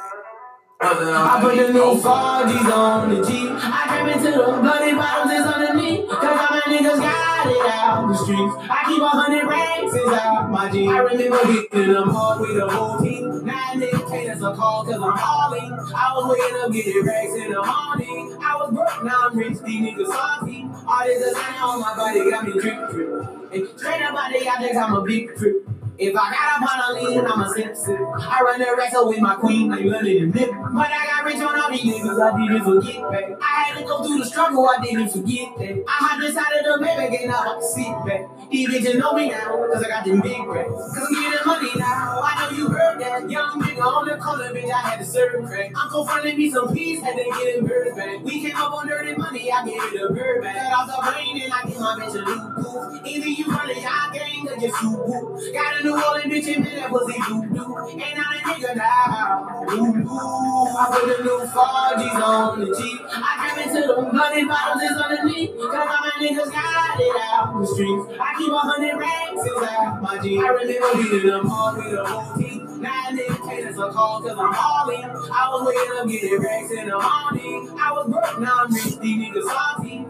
I 0.81 1.39
put 1.41 1.57
the 1.57 1.73
new 1.73 1.81
Forgis 2.01 2.73
on 2.73 3.09
the 3.15 3.27
G. 3.27 3.49
I 3.51 3.87
came 3.89 4.09
into 4.09 4.31
the 4.39 4.61
bloody 4.61 4.95
bottles 4.95 5.33
is 5.33 5.47
underneath. 5.47 6.09
Cause 6.09 6.23
all 6.23 6.37
my 6.51 6.63
niggas 6.67 6.99
got 6.99 7.34
it 7.47 7.67
out 7.67 8.09
the 8.09 8.15
streets. 8.15 8.55
I 8.71 8.85
keep 8.87 9.03
a 9.03 9.09
hundred 9.09 9.47
racks 9.47 9.95
inside 9.95 10.51
my 10.51 10.71
jeans. 10.71 10.93
I 10.93 10.99
remember 10.99 11.45
getting 11.45 11.93
them 11.93 12.11
hard 12.11 12.41
with 12.41 12.57
a 12.57 12.69
whole 12.69 13.01
team. 13.01 13.45
Nine 13.45 13.81
niggas 13.81 14.11
pay 14.11 14.29
us 14.29 14.43
a 14.43 14.55
call 14.55 14.85
cause 14.85 14.95
I'm 14.95 15.17
hauling. 15.17 15.73
I 15.73 16.13
was 16.15 16.37
waking 16.37 16.61
up 16.61 16.73
getting 16.73 17.05
racks 17.05 17.35
in 17.35 17.51
the 17.53 17.63
morning. 17.63 18.37
I 18.41 18.57
was 18.57 18.71
broke, 18.73 19.05
now 19.05 19.29
I'm 19.29 19.39
rich, 19.39 19.59
these 19.65 19.83
niggas 19.83 20.07
salty. 20.07 20.67
All 20.87 21.05
this 21.05 21.25
design 21.25 21.63
on 21.63 21.81
my 21.81 21.97
body 21.97 22.31
got 22.31 22.47
me 22.47 22.53
drip 22.53 22.91
drip. 22.91 23.53
And 23.53 23.69
straight 23.79 24.03
up 24.03 24.15
body, 24.15 24.49
I 24.49 24.57
think 24.59 24.77
I'm 24.77 24.95
a 24.95 25.03
big 25.03 25.37
trip. 25.37 25.69
If 25.97 26.17
I 26.17 26.31
got 26.33 26.63
up 26.63 26.91
on 26.91 26.97
a 26.97 27.09
lean, 27.09 27.25
I'm 27.25 27.41
a 27.41 27.49
sip 27.55 27.77
sip. 27.77 28.01
I 28.01 28.41
run 28.43 28.59
the 28.59 28.75
wrestle 28.77 29.09
with 29.09 29.21
my 29.21 29.37
queen, 29.37 29.73
I'm 29.73 29.89
running 29.89 30.31
the 30.33 30.41
nip. 30.41 30.51
But 30.51 30.91
I 30.91 31.07
got 31.07 31.25
rich 31.25 31.37
on 31.37 31.61
all 31.61 31.71
these 31.71 31.83
niggas, 31.83 32.21
I 32.21 32.37
didn't 32.37 32.65
forget 32.65 33.03
that. 33.13 33.39
I 33.41 33.63
had 33.63 33.79
to 33.79 33.85
go 33.85 34.03
through 34.03 34.19
the 34.19 34.25
struggle, 34.25 34.69
I 34.69 34.83
didn't 34.83 35.11
forget 35.11 35.57
that. 35.57 35.85
I 35.87 36.09
had 36.09 36.21
decided 36.21 36.65
to 36.65 36.79
maybe 36.81 37.17
get 37.17 37.31
out, 37.31 37.47
I 37.47 37.61
sit 37.61 37.95
back. 38.07 38.44
These 38.55 38.69
bitches 38.69 38.99
know 39.01 39.15
me 39.15 39.31
now, 39.31 39.67
cause 39.67 39.83
I 39.83 39.89
got 39.89 40.05
them 40.05 40.21
big 40.21 40.47
racks. 40.47 40.71
Cause 40.71 41.07
I'm 41.09 41.13
getting 41.13 41.45
money 41.45 41.71
now, 41.75 42.21
I 42.23 42.39
know 42.39 42.57
you 42.57 42.69
heard 42.69 43.01
that. 43.01 43.29
Young 43.29 43.61
nigga 43.61 43.83
on 43.83 44.07
the 44.07 44.17
corner, 44.17 44.55
bitch, 44.55 44.71
I 44.71 44.79
had 44.79 45.01
to 45.01 45.05
serve 45.05 45.45
crack. 45.45 45.73
Uncle 45.77 46.07
fronted 46.07 46.39
me 46.39 46.49
some 46.53 46.73
peace, 46.73 47.01
had 47.01 47.17
to 47.17 47.25
get 47.25 47.57
him 47.59 47.67
bird 47.67 47.97
back. 47.97 48.23
We 48.23 48.41
came 48.41 48.55
up 48.55 48.73
on 48.73 48.87
dirty 48.87 49.17
money, 49.17 49.51
I 49.51 49.65
gave 49.67 49.83
it 49.83 50.01
a 50.01 50.15
bird 50.15 50.43
back. 50.43 50.71
Cut 50.71 50.73
off 50.73 50.87
the 50.87 51.03
brain 51.03 51.43
and 51.43 51.53
I 51.53 51.67
get 51.67 51.81
my 51.81 51.99
bitch 51.99 52.15
a 52.15 52.23
new 52.23 52.63
poof. 52.63 53.07
Either 53.07 53.29
you 53.29 53.45
run 53.47 53.71
a 53.71 53.75
y'all 53.75 54.13
gang 54.15 54.47
or 54.47 54.55
just 54.55 54.83
you 54.83 54.91
whoop. 55.03 55.53
Got 55.53 55.81
a 55.81 55.83
New 55.83 55.99
Orleans 55.99 56.33
bitch 56.33 56.55
in 56.55 56.63
me, 56.63 56.71
that 56.77 56.91
pussy 56.91 57.19
doo 57.27 57.43
doo. 57.51 57.75
Ain't 57.91 58.17
not 58.17 58.37
a 58.37 58.39
nigga 58.39 58.77
now. 58.77 59.67
Ooh, 59.75 59.99
ooh. 59.99 60.79
I 60.79 60.95
put 60.95 61.11
the 61.11 61.25
new 61.25 61.43
4Gs 61.43 62.23
on 62.23 62.61
the 62.61 62.67
G. 62.71 62.99
I 63.11 63.51
came 63.51 63.67
into 63.67 63.81
the 63.83 63.95
bloody 64.11 64.45
bottles 64.45 64.83
is 64.83 64.97
underneath. 64.97 65.51
Cause 65.59 65.75
all 65.75 65.87
my 65.87 66.13
niggas 66.23 66.51
got 66.55 67.01
it 67.01 67.17
out 67.19 67.61
the 67.61 67.67
streets. 67.67 68.07
I 68.21 68.35
keep 68.45 68.53
a 68.53 68.59
hundred 68.59 68.97
racks 68.97 69.33
inside 69.33 70.03
my 70.03 70.19
G. 70.23 70.39
I 70.39 70.49
remember 70.49 71.03
beating 71.03 71.31
them 71.31 71.47
hard 71.47 71.77
with 71.79 71.95
a 71.95 72.05
whole 72.05 72.37
team. 72.37 72.81
Nine 72.81 73.17
niggas 73.17 73.49
paid 73.49 73.67
us 73.67 73.79
a 73.79 73.91
call 73.91 74.21
cause 74.21 74.37
I'm 74.39 74.53
hauling. 74.53 75.05
I 75.05 75.49
was 75.51 75.67
waking 75.67 75.99
up 75.99 76.09
getting 76.09 76.43
racks 76.43 76.71
in 76.71 76.89
the 76.89 76.99
morning. 76.99 77.79
I 77.81 77.93
was 77.93 78.11
broke, 78.11 78.41
now 78.41 78.65
I'm 78.65 78.73
rich, 78.73 78.99
these 78.99 79.17
niggas 79.17 79.45
salty. 79.45 80.07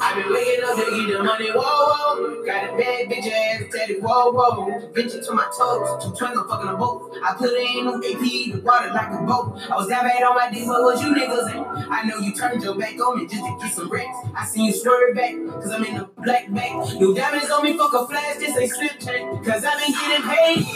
I 0.00 0.14
been 0.14 0.32
waking 0.32 0.64
up 0.64 0.76
to 0.76 0.90
get 0.90 1.18
the 1.18 1.22
money, 1.22 1.50
whoa, 1.50 1.62
whoa. 1.62 2.44
Got 2.44 2.74
a 2.74 2.76
bad 2.76 3.08
bitch 3.08 3.30
ass, 3.30 3.62
tatted, 3.72 4.02
whoa, 4.02 4.32
whoa. 4.32 4.90
Bitch 4.92 5.24
to 5.24 5.32
my 5.32 5.46
toes, 5.56 6.04
two 6.04 6.10
twins, 6.16 6.36
I'm 6.38 6.48
fucking 6.48 6.68
a 6.68 6.76
boat. 6.76 7.16
I 7.22 7.34
put 7.34 7.50
it 7.52 7.78
in 7.78 7.86
on 7.86 8.02
AP, 8.04 8.54
the 8.54 8.60
water 8.64 8.90
like 8.90 9.10
a 9.12 9.22
boat. 9.22 9.60
I 9.70 9.76
was 9.76 9.88
that 9.88 10.02
bad 10.02 10.22
on 10.22 10.34
my 10.34 10.50
dick, 10.50 10.66
but 10.66 10.82
what 10.82 11.00
you 11.00 11.14
niggas 11.14 11.54
in? 11.54 11.92
I 11.92 12.02
know 12.02 12.18
you 12.18 12.34
turned 12.34 12.62
your 12.62 12.74
back 12.76 12.98
on 13.00 13.18
me 13.18 13.26
just 13.26 13.44
to 13.44 13.56
get 13.60 13.72
some 13.72 13.88
racks. 13.90 14.18
I 14.34 14.44
seen 14.44 14.64
you 14.66 14.72
swerve 14.72 15.14
back, 15.14 15.34
cause 15.62 15.70
I'm 15.70 15.84
in 15.84 15.94
the 15.94 16.10
black 16.18 16.52
bag. 16.52 17.00
New 17.00 17.14
diamonds 17.14 17.50
on 17.50 17.62
me, 17.62 17.76
fuck 17.78 17.94
a 17.94 18.06
flash, 18.06 18.36
this 18.36 18.56
ain't 18.56 18.72
slip 18.72 18.98
check. 18.98 19.22
Cause 19.44 19.64
I 19.64 19.78
been 19.78 19.94
getting 19.94 20.26
paid. 20.26 20.66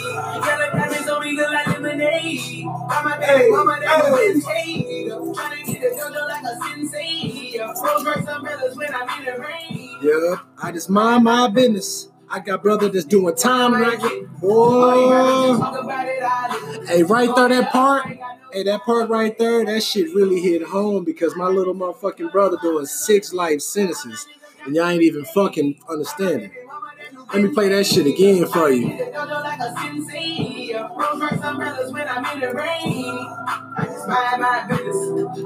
Yellow 0.47 0.71
diamonds 0.71 1.09
on 1.09 1.23
me 1.23 1.31
look 1.35 1.51
like 1.51 1.67
lemonade. 1.67 2.63
Got 2.65 3.03
my 3.03 3.17
back, 3.17 3.43
mama, 3.49 3.79
that 3.81 4.15
been 4.15 4.41
paid. 4.41 5.09
Trying 5.09 5.65
to 5.65 5.71
get 5.71 5.81
the 5.81 5.87
dojo 5.99 6.27
like 6.27 6.38
a 6.38 6.38
sensei. 7.79 8.03
Rolls-Royce 8.05 8.27
umbrellas 8.27 8.75
when 8.77 8.93
I'm 8.93 9.09
yeah, 10.01 10.37
I 10.63 10.71
just 10.71 10.89
mind 10.89 11.25
my 11.25 11.49
business. 11.49 12.07
I 12.29 12.39
got 12.39 12.63
brother 12.63 12.89
that's 12.89 13.05
doing 13.05 13.35
time 13.35 13.73
right. 13.73 13.99
Boy. 14.39 15.57
Hey, 16.85 17.03
right 17.03 17.35
there, 17.35 17.49
that 17.49 17.69
part. 17.71 18.05
Hey, 18.53 18.63
that 18.63 18.81
part 18.83 19.09
right 19.09 19.37
there, 19.37 19.65
that 19.65 19.83
shit 19.83 20.13
really 20.15 20.39
hit 20.39 20.63
home 20.63 21.03
because 21.03 21.35
my 21.35 21.47
little 21.47 21.75
motherfucking 21.75 22.31
brother 22.31 22.57
doing 22.61 22.85
six 22.85 23.33
life 23.33 23.61
sentences. 23.61 24.25
And 24.65 24.75
y'all 24.75 24.87
ain't 24.87 25.03
even 25.03 25.25
fucking 25.25 25.79
understanding. 25.89 26.51
Let 27.31 27.43
me 27.43 27.49
play 27.49 27.69
that 27.69 27.85
shit 27.85 28.07
again 28.07 28.47
for 28.47 28.69
you. 28.69 28.87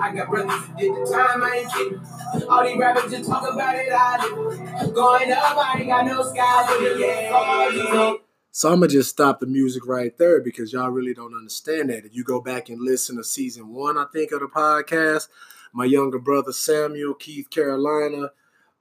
I 0.01 0.13
got 0.15 0.29
brothers 0.29 0.61
did 0.77 0.95
the 0.95 1.11
time, 1.11 1.43
I 1.43 1.57
ain't 1.57 1.73
kidding. 1.73 2.47
All 2.49 2.63
these 2.65 2.77
rappers 2.77 3.11
just 3.11 3.29
talk 3.29 3.51
about 3.51 3.75
it, 3.75 3.91
I 3.91 4.17
live. 4.17 4.93
Going 4.93 5.31
up, 5.31 5.57
I 5.57 5.77
ain't 5.79 5.87
got 5.87 6.05
no 6.05 6.23
sky, 6.23 6.95
yeah. 6.97 8.13
So 8.51 8.71
I'm 8.71 8.79
gonna 8.79 8.87
just 8.87 9.09
stop 9.09 9.39
the 9.39 9.47
music 9.47 9.85
right 9.87 10.15
there 10.17 10.39
because 10.39 10.71
y'all 10.71 10.89
really 10.89 11.13
don't 11.13 11.33
understand 11.33 11.89
that. 11.89 12.05
If 12.05 12.15
you 12.15 12.23
go 12.23 12.39
back 12.39 12.69
and 12.69 12.79
listen 12.79 13.17
to 13.17 13.23
season 13.23 13.73
one, 13.73 13.97
I 13.97 14.05
think 14.13 14.31
of 14.31 14.41
the 14.41 14.47
podcast, 14.47 15.27
my 15.73 15.85
younger 15.85 16.19
brother 16.19 16.53
Samuel 16.53 17.15
Keith 17.15 17.49
Carolina 17.49 18.29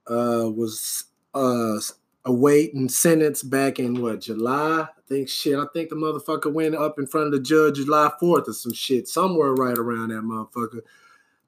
uh, 0.07 0.47
was 0.49 1.05
uh, 1.33 1.79
awaiting 2.25 2.89
sentence 2.89 3.43
back 3.43 3.79
in 3.79 4.01
what 4.01 4.21
July. 4.21 4.81
I 4.81 5.01
think 5.07 5.29
shit. 5.29 5.57
I 5.57 5.65
think 5.73 5.89
the 5.89 5.95
motherfucker 5.95 6.51
went 6.51 6.75
up 6.75 6.97
in 6.97 7.07
front 7.07 7.27
of 7.27 7.33
the 7.33 7.39
judge 7.39 7.75
July 7.75 8.11
4th 8.21 8.47
or 8.47 8.53
some 8.53 8.73
shit, 8.73 9.07
somewhere 9.07 9.53
right 9.53 9.77
around 9.77 10.09
that 10.09 10.23
motherfucker, 10.23 10.81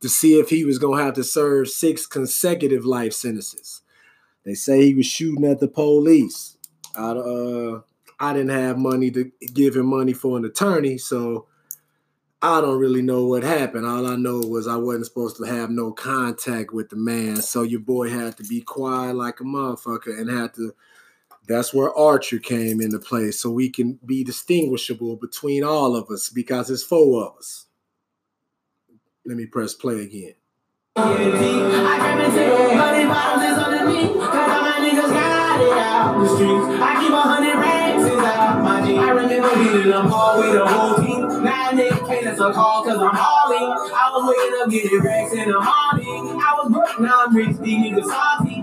to 0.02 0.10
see 0.10 0.40
if 0.40 0.50
he 0.50 0.66
was 0.66 0.78
gonna 0.78 1.02
have 1.02 1.14
to 1.16 1.24
serve 1.24 1.70
six 1.70 2.06
consecutive 2.06 2.86
life 2.86 3.14
sentences. 3.14 3.82
They 4.44 4.54
say 4.54 4.86
he 4.86 4.94
was 4.94 5.06
shooting 5.06 5.46
at 5.46 5.60
the 5.60 5.68
police. 5.68 6.58
I 6.96 7.12
uh 7.12 7.82
I 8.20 8.34
didn't 8.34 8.50
have 8.50 8.78
money 8.78 9.12
to 9.12 9.32
give 9.54 9.76
him 9.76 9.88
money 9.88 10.14
for 10.14 10.38
an 10.38 10.46
attorney, 10.46 10.98
so 10.98 11.48
I 12.42 12.62
don't 12.62 12.80
really 12.80 13.02
know 13.02 13.26
what 13.26 13.44
happened. 13.44 13.86
All 13.86 14.06
I 14.06 14.16
know 14.16 14.40
was 14.40 14.68
I 14.68 14.76
wasn't 14.76 15.06
supposed 15.06 15.38
to 15.38 15.46
have 15.46 15.70
no 15.70 15.92
contact 15.92 16.74
with 16.74 16.90
the 16.90 16.96
man. 16.96 17.42
So 17.42 17.64
your 17.64 17.80
boy 17.80 18.10
had 18.10 18.38
to 18.38 18.44
be 18.44 18.62
quiet 18.62 19.16
like 19.16 19.40
a 19.40 19.44
motherfucker 19.44 20.20
and 20.20 20.30
had 20.30 20.54
to 20.56 20.76
That's 21.48 21.74
where 21.74 21.96
Archer 21.96 22.40
came 22.40 22.82
into 22.82 23.00
play, 23.00 23.32
so 23.32 23.50
we 23.50 23.70
can 23.70 24.00
be 24.06 24.24
distinguishable 24.24 25.16
between 25.16 25.64
all 25.64 25.96
of 25.96 26.10
us 26.10 26.30
because 26.30 26.70
it's 26.70 26.84
four 26.84 27.26
of 27.26 27.38
us. 27.38 27.66
Let 29.26 29.38
me 29.38 29.46
press 29.46 29.74
play 29.74 30.04
again. 30.04 30.34
I 30.98 32.16
a 39.10 39.16
remember 39.16 39.56
beating 39.56 39.92
them 39.92 40.14
all 40.14 40.40
with 40.40 40.54
the 40.54 40.66
whole 40.66 40.96
team. 40.96 41.15
Now 42.38 42.50
nigga 42.50 42.54
call 42.54 42.84
cause 42.84 42.98
I'm 42.98 43.16
hauling. 43.16 43.64
I 43.64 44.10
was 44.12 44.36
waking 44.36 44.62
up 44.62 44.70
getting 44.70 45.00
racks 45.00 45.32
in 45.34 45.50
the 45.50 45.60
morning. 45.60 46.42
I 46.42 46.54
was 46.58 46.72
broke, 46.72 47.00
now 47.00 47.26
I'm 47.26 47.36
rich, 47.36 47.58
these 47.60 47.80
niggas 47.80 48.06
salty. 48.06 48.62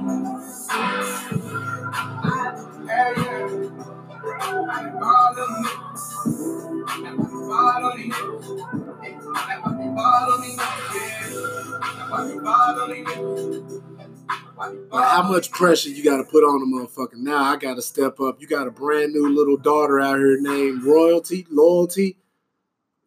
how 14.92 15.22
much 15.22 15.50
pressure 15.50 15.88
you 15.88 16.04
got 16.04 16.18
to 16.18 16.24
put 16.24 16.44
on 16.44 16.62
a 16.62 16.66
motherfucker? 16.66 17.14
Now 17.14 17.42
I 17.42 17.56
got 17.56 17.74
to 17.74 17.82
step 17.82 18.20
up. 18.20 18.40
You 18.40 18.46
got 18.46 18.66
a 18.66 18.70
brand 18.70 19.12
new 19.12 19.28
little 19.28 19.56
daughter 19.56 19.98
out 19.98 20.18
here 20.18 20.38
named 20.40 20.84
Royalty, 20.84 21.46
Loyalty, 21.50 22.16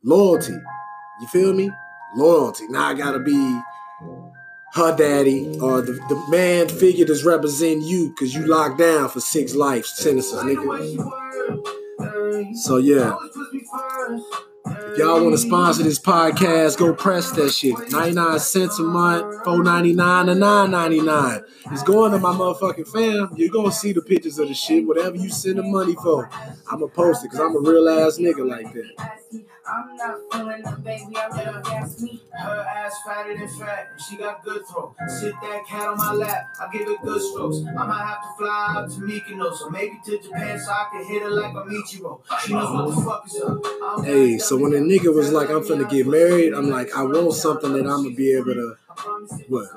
Loyalty. 0.06 0.54
You 1.20 1.28
feel 1.28 1.52
me? 1.54 1.72
Loyalty. 2.16 2.68
Now 2.68 2.90
I 2.90 2.94
got 2.94 3.14
to 3.14 3.20
be 3.20 3.60
her 4.74 4.96
daddy 4.96 5.58
or 5.60 5.82
the, 5.82 5.94
the 5.94 6.26
man 6.30 6.70
figure 6.70 7.08
that's 7.08 7.24
representing 7.24 7.82
you 7.82 8.10
because 8.10 8.36
you 8.36 8.46
locked 8.46 8.78
down 8.78 9.10
for 9.10 9.20
six 9.20 9.56
life 9.56 9.88
sentences, 9.88 10.40
nigga. 10.44 11.02
So 12.58 12.78
yeah. 12.78 13.16
If 14.68 15.00
y'all 15.00 15.22
want 15.24 15.34
to 15.34 15.40
sponsor 15.40 15.82
this 15.82 16.00
podcast, 16.00 16.78
go 16.78 16.94
press 16.94 17.32
that 17.32 17.50
shit. 17.52 17.74
99 17.92 18.40
cents 18.40 18.78
a 18.78 18.84
month, 18.84 19.44
4.99 19.44 20.26
to 20.26 20.34
9.99. 20.34 21.44
It's 21.72 21.84
going 21.84 22.12
to 22.12 22.20
my 22.20 22.32
motherfucking 22.32 22.88
fam. 22.88 23.32
You're 23.36 23.52
gonna 23.52 23.72
see 23.72 23.92
the 23.92 24.02
pictures 24.02 24.38
of 24.38 24.50
the 24.50 24.54
shit, 24.54 24.86
whatever 24.86 25.16
you 25.16 25.30
send 25.30 25.58
the 25.58 25.64
money 25.64 25.96
for. 25.96 26.30
I'ma 26.72 26.88
post 26.88 27.26
it 27.26 27.32
because 27.32 27.40
I'm 27.40 27.56
a 27.56 27.60
real 27.60 27.90
ass 27.90 28.20
nigga 28.20 28.48
like 28.48 28.72
that. 28.74 29.46
I'm 29.68 29.96
not 29.96 30.18
feeling 30.32 30.62
the 30.62 30.78
baby, 30.84 31.18
I 31.18 31.28
let 31.30 31.48
her 31.48 31.62
gas 31.62 32.00
me. 32.02 32.22
Her 32.38 32.60
ass 32.62 32.94
fatter 33.06 33.36
than 33.36 33.48
fat, 33.48 33.88
she 34.08 34.16
got 34.18 34.44
good 34.44 34.62
throw. 34.68 34.96
Sit 35.08 35.34
that 35.42 35.66
cat 35.68 35.88
on 35.88 35.98
my 35.98 36.14
lap, 36.14 36.44
I 36.62 36.72
give 36.72 36.88
it 36.88 37.02
good 37.02 37.22
strokes. 37.22 37.58
I 37.68 37.86
might 37.86 38.06
have 38.06 38.22
to 38.22 38.28
fly 38.38 38.74
out 38.78 38.92
to 38.92 39.00
Mykonos, 39.02 39.62
or 39.62 39.72
maybe 39.72 40.00
to 40.06 40.20
Japan 40.20 40.60
so 40.60 40.72
I 40.72 40.88
can 40.92 41.06
hit 41.06 41.24
her 41.24 41.32
like 41.32 41.54
a 41.54 41.64
Michiro. 41.68 42.22
She 42.42 42.54
knows 42.54 42.70
what 42.72 42.96
the 42.96 43.02
fuck 43.02 43.26
is 43.26 43.42
up. 43.42 44.06
Hey, 44.06 44.38
so 44.38 44.58
when 44.58 44.74
a 44.74 44.78
nigga 44.78 45.14
was 45.14 45.32
like, 45.32 45.50
I'm 45.50 45.64
finna 45.64 45.90
get 45.90 46.06
married, 46.06 46.54
I'm 46.54 46.70
like, 46.70 46.96
I 46.96 47.02
want 47.04 47.34
something 47.34 47.74
that 47.74 47.88
I'm 47.88 48.04
gonna 48.04 48.16
be 48.16 48.34
able 48.34 48.54
to, 48.54 48.76
what? 49.48 49.68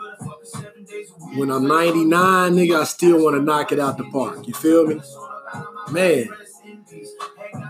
When 1.35 1.51
I'm 1.51 1.67
99, 1.67 2.53
nigga, 2.53 2.81
I 2.81 2.85
still 2.85 3.25
wanna 3.25 3.41
knock 3.41 3.73
it 3.73 3.79
out 3.79 3.97
the 3.97 4.05
park. 4.05 4.47
You 4.47 4.53
feel 4.53 4.87
me? 4.87 5.01
Man. 5.91 6.29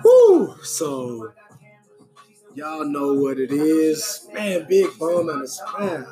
Woo! 0.05 0.57
So 0.63 1.33
Y'all 2.59 2.85
know 2.85 3.15
what 3.15 3.39
it 3.39 3.53
is. 3.53 4.29
Man, 4.35 4.67
Big 4.69 4.89
Bum 4.99 5.29
and 5.29 5.43
a 5.43 5.47
spam. 5.47 6.05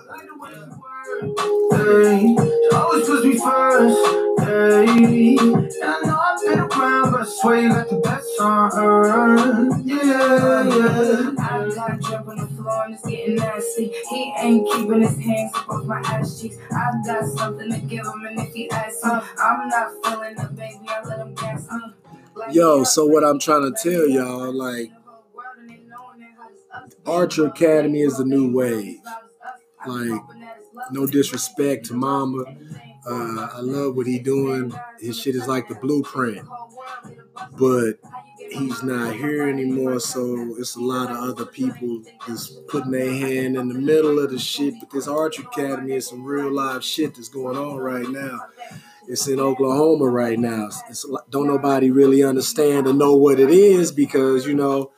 Hey, 1.72 2.36
always 2.72 3.08
puts 3.08 3.24
me 3.24 3.36
first. 3.36 4.46
Hey, 4.46 5.36
and 5.38 5.72
I 5.82 6.00
know 6.04 6.20
I've 6.20 6.40
been 6.40 6.60
around, 6.60 7.10
but 7.10 7.22
I 7.22 7.24
swear 7.24 7.62
you 7.62 7.68
got 7.70 7.88
the 7.88 7.96
best 7.96 8.40
on 8.40 8.70
her. 8.70 9.80
Yeah, 9.82 10.62
yeah. 10.68 11.32
I'm 11.36 11.68
not 11.68 12.00
jumping 12.00 12.36
the 12.36 12.46
floor 12.54 12.84
and 12.84 12.94
it's 12.94 13.04
getting 13.04 13.34
nasty. 13.34 13.92
He 14.08 14.32
ain't 14.38 14.70
keeping 14.70 15.00
his 15.00 15.18
hands 15.18 15.50
above 15.64 15.86
my 15.88 15.98
ass 15.98 16.40
cheeks. 16.40 16.58
I've 16.70 17.04
got 17.04 17.26
something 17.26 17.72
to 17.72 17.78
give 17.80 18.06
him, 18.06 18.24
and 18.24 18.38
if 18.38 18.54
he 18.54 18.70
asks 18.70 19.04
me, 19.04 19.10
I'm 19.10 19.68
not 19.68 19.90
feeling 20.04 20.36
the 20.36 20.48
baby. 20.54 20.78
I 20.86 21.02
let 21.02 21.18
him 21.18 21.34
gas 21.34 21.66
me. 21.72 21.92
Yo, 22.52 22.84
so 22.84 23.04
what 23.04 23.24
I'm 23.24 23.40
trying 23.40 23.62
to 23.62 23.82
tell 23.82 24.06
y'all, 24.06 24.52
like, 24.52 24.92
Archer 27.06 27.46
Academy 27.46 28.00
is 28.00 28.18
the 28.18 28.24
new 28.24 28.52
wave. 28.52 29.00
Like, 29.86 30.20
no 30.90 31.06
disrespect 31.06 31.86
to 31.86 31.94
Mamba. 31.94 32.44
Uh, 33.08 33.48
I 33.54 33.60
love 33.60 33.94
what 33.94 34.06
he 34.06 34.18
doing. 34.18 34.72
His 35.00 35.18
shit 35.18 35.36
is 35.36 35.46
like 35.46 35.68
the 35.68 35.76
blueprint. 35.76 36.46
But 37.58 38.00
he's 38.50 38.82
not 38.82 39.14
here 39.14 39.48
anymore, 39.48 40.00
so 40.00 40.56
it's 40.58 40.76
a 40.76 40.80
lot 40.80 41.10
of 41.10 41.16
other 41.16 41.46
people 41.46 42.02
just 42.26 42.66
putting 42.66 42.90
their 42.90 43.12
hand 43.12 43.56
in 43.56 43.68
the 43.68 43.74
middle 43.74 44.18
of 44.18 44.30
the 44.30 44.38
shit. 44.38 44.74
But 44.80 44.90
this 44.90 45.06
Archer 45.06 45.42
Academy 45.42 45.92
is 45.92 46.08
some 46.08 46.24
real 46.24 46.50
live 46.50 46.84
shit 46.84 47.14
that's 47.14 47.28
going 47.28 47.56
on 47.56 47.76
right 47.76 48.08
now. 48.08 48.40
It's 49.08 49.28
in 49.28 49.38
Oklahoma 49.38 50.06
right 50.06 50.38
now. 50.38 50.68
It's, 50.88 51.06
don't 51.30 51.46
nobody 51.46 51.90
really 51.92 52.24
understand 52.24 52.88
or 52.88 52.92
know 52.92 53.14
what 53.14 53.38
it 53.38 53.50
is 53.50 53.92
because 53.92 54.46
you 54.46 54.54
know 54.54 54.90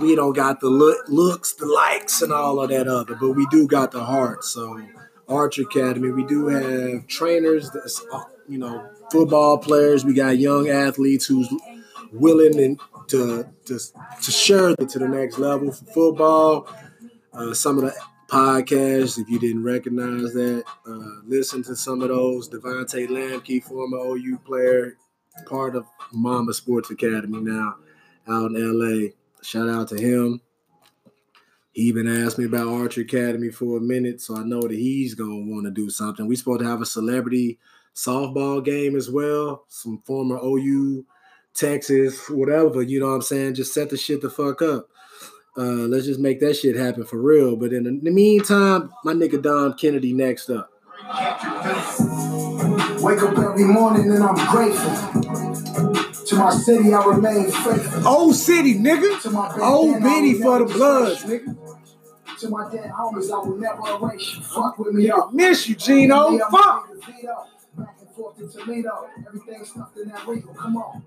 we 0.00 0.14
don't 0.14 0.34
got 0.34 0.60
the 0.60 0.68
look, 0.68 1.08
looks, 1.08 1.52
the 1.54 1.66
likes, 1.66 2.22
and 2.22 2.32
all 2.32 2.60
of 2.60 2.70
that 2.70 2.88
other, 2.88 3.14
but 3.14 3.32
we 3.32 3.46
do 3.50 3.66
got 3.66 3.92
the 3.92 4.04
heart. 4.04 4.44
So, 4.44 4.80
Archer 5.28 5.62
Academy, 5.62 6.10
we 6.10 6.24
do 6.24 6.46
have 6.48 7.06
trainers, 7.06 7.70
that's, 7.70 8.02
uh, 8.12 8.22
you 8.48 8.58
know, 8.58 8.88
football 9.10 9.58
players. 9.58 10.04
We 10.04 10.14
got 10.14 10.38
young 10.38 10.68
athletes 10.68 11.26
who's 11.26 11.52
willing 12.12 12.58
and 12.58 12.80
to 13.08 13.46
to 13.66 13.78
to 14.22 14.30
share 14.30 14.74
to 14.74 14.98
the 14.98 15.08
next 15.08 15.38
level 15.38 15.72
for 15.72 15.84
football. 15.86 16.68
Uh, 17.32 17.54
some 17.54 17.78
of 17.78 17.84
the 17.84 17.94
podcasts, 18.28 19.18
if 19.18 19.28
you 19.28 19.38
didn't 19.38 19.64
recognize 19.64 20.32
that, 20.32 20.64
uh, 20.86 21.22
listen 21.26 21.62
to 21.62 21.76
some 21.76 22.02
of 22.02 22.08
those. 22.08 22.48
Devontae 22.48 23.08
Lamke, 23.08 23.62
former 23.62 23.98
OU 23.98 24.38
player, 24.44 24.96
part 25.46 25.76
of 25.76 25.86
Mamba 26.12 26.52
Sports 26.52 26.90
Academy 26.90 27.40
now 27.40 27.76
out 28.28 28.50
in 28.50 28.56
LA. 28.56 29.10
Shout 29.42 29.68
out 29.68 29.88
to 29.88 30.00
him. 30.00 30.40
He 31.72 31.82
even 31.82 32.08
asked 32.08 32.38
me 32.38 32.44
about 32.44 32.68
Archer 32.68 33.02
Academy 33.02 33.50
for 33.50 33.76
a 33.78 33.80
minute, 33.80 34.20
so 34.20 34.36
I 34.36 34.42
know 34.42 34.62
that 34.62 34.72
he's 34.72 35.14
gonna 35.14 35.44
want 35.46 35.64
to 35.64 35.70
do 35.70 35.90
something. 35.90 36.26
We 36.26 36.36
supposed 36.36 36.60
to 36.60 36.66
have 36.66 36.82
a 36.82 36.86
celebrity 36.86 37.58
softball 37.94 38.64
game 38.64 38.96
as 38.96 39.10
well. 39.10 39.64
Some 39.68 40.02
former 40.04 40.38
OU, 40.42 41.04
Texas, 41.54 42.28
whatever. 42.28 42.82
You 42.82 43.00
know 43.00 43.08
what 43.08 43.14
I'm 43.14 43.22
saying? 43.22 43.54
Just 43.54 43.74
set 43.74 43.90
the 43.90 43.96
shit 43.96 44.22
the 44.22 44.30
fuck 44.30 44.62
up. 44.62 44.88
Uh, 45.56 45.86
let's 45.88 46.06
just 46.06 46.20
make 46.20 46.38
that 46.40 46.54
shit 46.54 46.76
happen 46.76 47.04
for 47.04 47.20
real. 47.20 47.56
But 47.56 47.72
in 47.72 47.84
the, 47.84 47.90
in 47.90 48.04
the 48.04 48.10
meantime, 48.10 48.92
my 49.04 49.12
nigga 49.12 49.42
Dom 49.42 49.74
Kennedy 49.74 50.12
next 50.12 50.50
up. 50.50 50.70
Wake 53.00 53.22
up 53.22 53.38
every 53.38 53.64
morning 53.64 54.10
and 54.10 54.22
I'm 54.22 54.36
grateful. 54.50 56.07
My 56.38 56.50
city, 56.52 56.94
I 56.94 57.04
remain 57.04 57.50
faithful. 57.50 58.08
Old 58.08 58.34
city, 58.34 58.78
nigga. 58.78 59.20
To 59.22 59.30
my 59.30 59.58
Old 59.60 60.02
Biddy 60.02 60.34
for 60.34 60.58
the 60.60 60.64
bloods, 60.66 61.24
nigga. 61.24 61.56
To 62.40 62.48
my 62.48 62.70
dead 62.70 62.90
homies, 62.90 63.30
I 63.32 63.38
will 63.38 63.56
never 63.56 64.06
erase 64.06 64.36
you. 64.36 64.42
Fuck 64.42 64.78
with 64.78 64.94
me 64.94 65.10
up. 65.10 65.32
Miss 65.32 65.68
you, 65.68 65.74
Gino. 65.74 66.38
Fuck. 66.38 66.88
Back 67.76 67.96
and 68.00 68.10
forth 68.14 68.36
to 68.38 68.48
Toledo. 68.48 69.08
Everything 69.26 69.64
stuffed 69.64 69.96
in 69.98 70.08
that. 70.08 70.20
Come 70.56 70.76
on. 70.76 71.02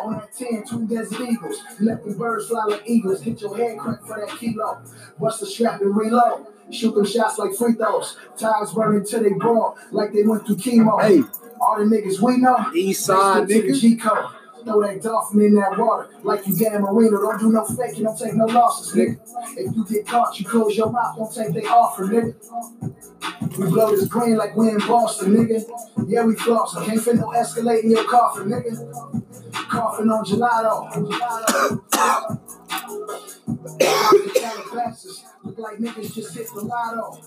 On 0.00 0.12
that 0.12 0.32
10, 0.36 0.64
two 0.68 0.86
desert 0.86 1.20
eagles. 1.20 1.62
Let 1.80 2.04
the 2.04 2.14
birds 2.14 2.46
fly 2.48 2.64
like 2.64 2.82
eagles. 2.86 3.22
Hit 3.22 3.40
your 3.40 3.56
head 3.56 3.78
crack 3.78 4.02
for 4.02 4.18
that 4.20 4.36
kilo. 4.38 4.82
Bust 5.18 5.40
the 5.40 5.46
strap 5.46 5.80
and 5.80 5.96
reload. 5.96 6.46
Shoot 6.70 6.94
them 6.94 7.06
shots 7.06 7.38
like 7.38 7.54
free 7.54 7.74
throws. 7.74 8.16
Tires 8.36 8.72
burning 8.72 9.04
till 9.04 9.22
they 9.22 9.30
ball 9.30 9.76
like 9.90 10.12
they 10.12 10.22
went 10.22 10.46
through 10.46 10.56
chemo. 10.56 11.00
Hey. 11.00 11.22
All 11.60 11.78
the 11.78 11.84
niggas 11.84 12.20
we 12.20 12.36
know. 12.36 12.70
East 12.74 13.06
side 13.06 13.48
niggas. 13.48 13.80
G 13.80 13.96
code. 13.96 14.32
Throw 14.64 14.82
that 14.82 15.02
dolphin 15.02 15.40
in 15.40 15.54
that 15.54 15.78
water 15.78 16.10
like 16.22 16.46
you 16.46 16.54
Dan 16.54 16.82
Marino. 16.82 17.20
Don't 17.20 17.40
do 17.40 17.52
no 17.52 17.64
faking, 17.64 18.04
don't 18.04 18.18
take 18.18 18.34
no 18.34 18.44
losses, 18.44 18.94
nigga. 18.94 19.18
If 19.56 19.74
you 19.74 19.86
get 19.86 20.06
caught, 20.06 20.38
you 20.38 20.44
close 20.44 20.76
your 20.76 20.90
mouth, 20.90 21.16
don't 21.16 21.34
take 21.34 21.54
they 21.54 21.62
offer, 21.62 22.04
nigga. 22.04 22.34
We 23.56 23.66
blow 23.66 23.96
this 23.96 24.06
green 24.08 24.36
like 24.36 24.56
we 24.56 24.68
in 24.68 24.78
Boston, 24.78 25.34
nigga. 25.36 25.64
Yeah, 26.06 26.24
we 26.24 26.34
flossing. 26.34 26.84
Can't 26.84 27.00
fit 27.00 27.16
no 27.16 27.30
Escalade 27.30 27.84
in 27.84 27.92
your 27.92 28.04
coffin, 28.04 28.50
nigga. 28.50 29.24
Coughing 29.66 30.10
on 30.10 30.24
gelato. 30.24 30.88
Look 35.44 35.58
like 35.58 35.78
niggas 35.78 36.14
just 36.14 36.36
hit 36.36 36.46
the 36.54 36.60
lotto. 36.60 37.20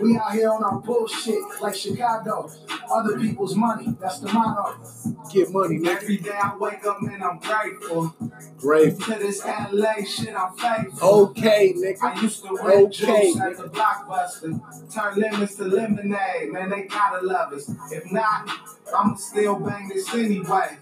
We 0.00 0.16
out 0.16 0.32
here 0.32 0.50
on 0.50 0.62
our 0.62 0.78
bullshit 0.80 1.42
like 1.60 1.74
Chicago. 1.74 2.50
Other 2.90 3.18
people's 3.18 3.54
money, 3.54 3.96
that's 4.00 4.20
the 4.20 4.32
motto. 4.32 4.78
Get 5.32 5.50
money, 5.50 5.78
nigga. 5.78 5.96
Every 5.96 6.16
day 6.18 6.38
I 6.40 6.56
wake 6.56 6.84
up 6.86 7.02
and 7.02 7.22
I'm 7.22 7.38
grateful. 7.38 8.14
Grateful. 8.58 9.14
To 9.14 9.18
this 9.18 9.44
LA 9.44 10.04
shit, 10.04 10.34
I'm 10.34 10.54
faithful. 10.56 11.08
Okay, 11.30 11.74
nigga. 11.74 12.02
I 12.02 12.20
used 12.20 12.42
to 12.44 12.54
rent 12.54 12.86
Okay, 13.00 13.32
juice 13.32 13.40
at 13.40 13.56
the 13.56 13.64
blockbuster. 13.64 14.94
Turn 14.94 15.20
lemons 15.20 15.56
to 15.56 15.64
lemonade, 15.64 16.52
man, 16.52 16.70
they 16.70 16.82
gotta 16.82 17.26
love 17.26 17.52
us. 17.52 17.70
If 17.90 18.10
not, 18.12 18.48
I'ma 18.94 19.14
still 19.16 19.58
bang 19.58 19.88
this 19.88 20.12
anyway. 20.14 20.78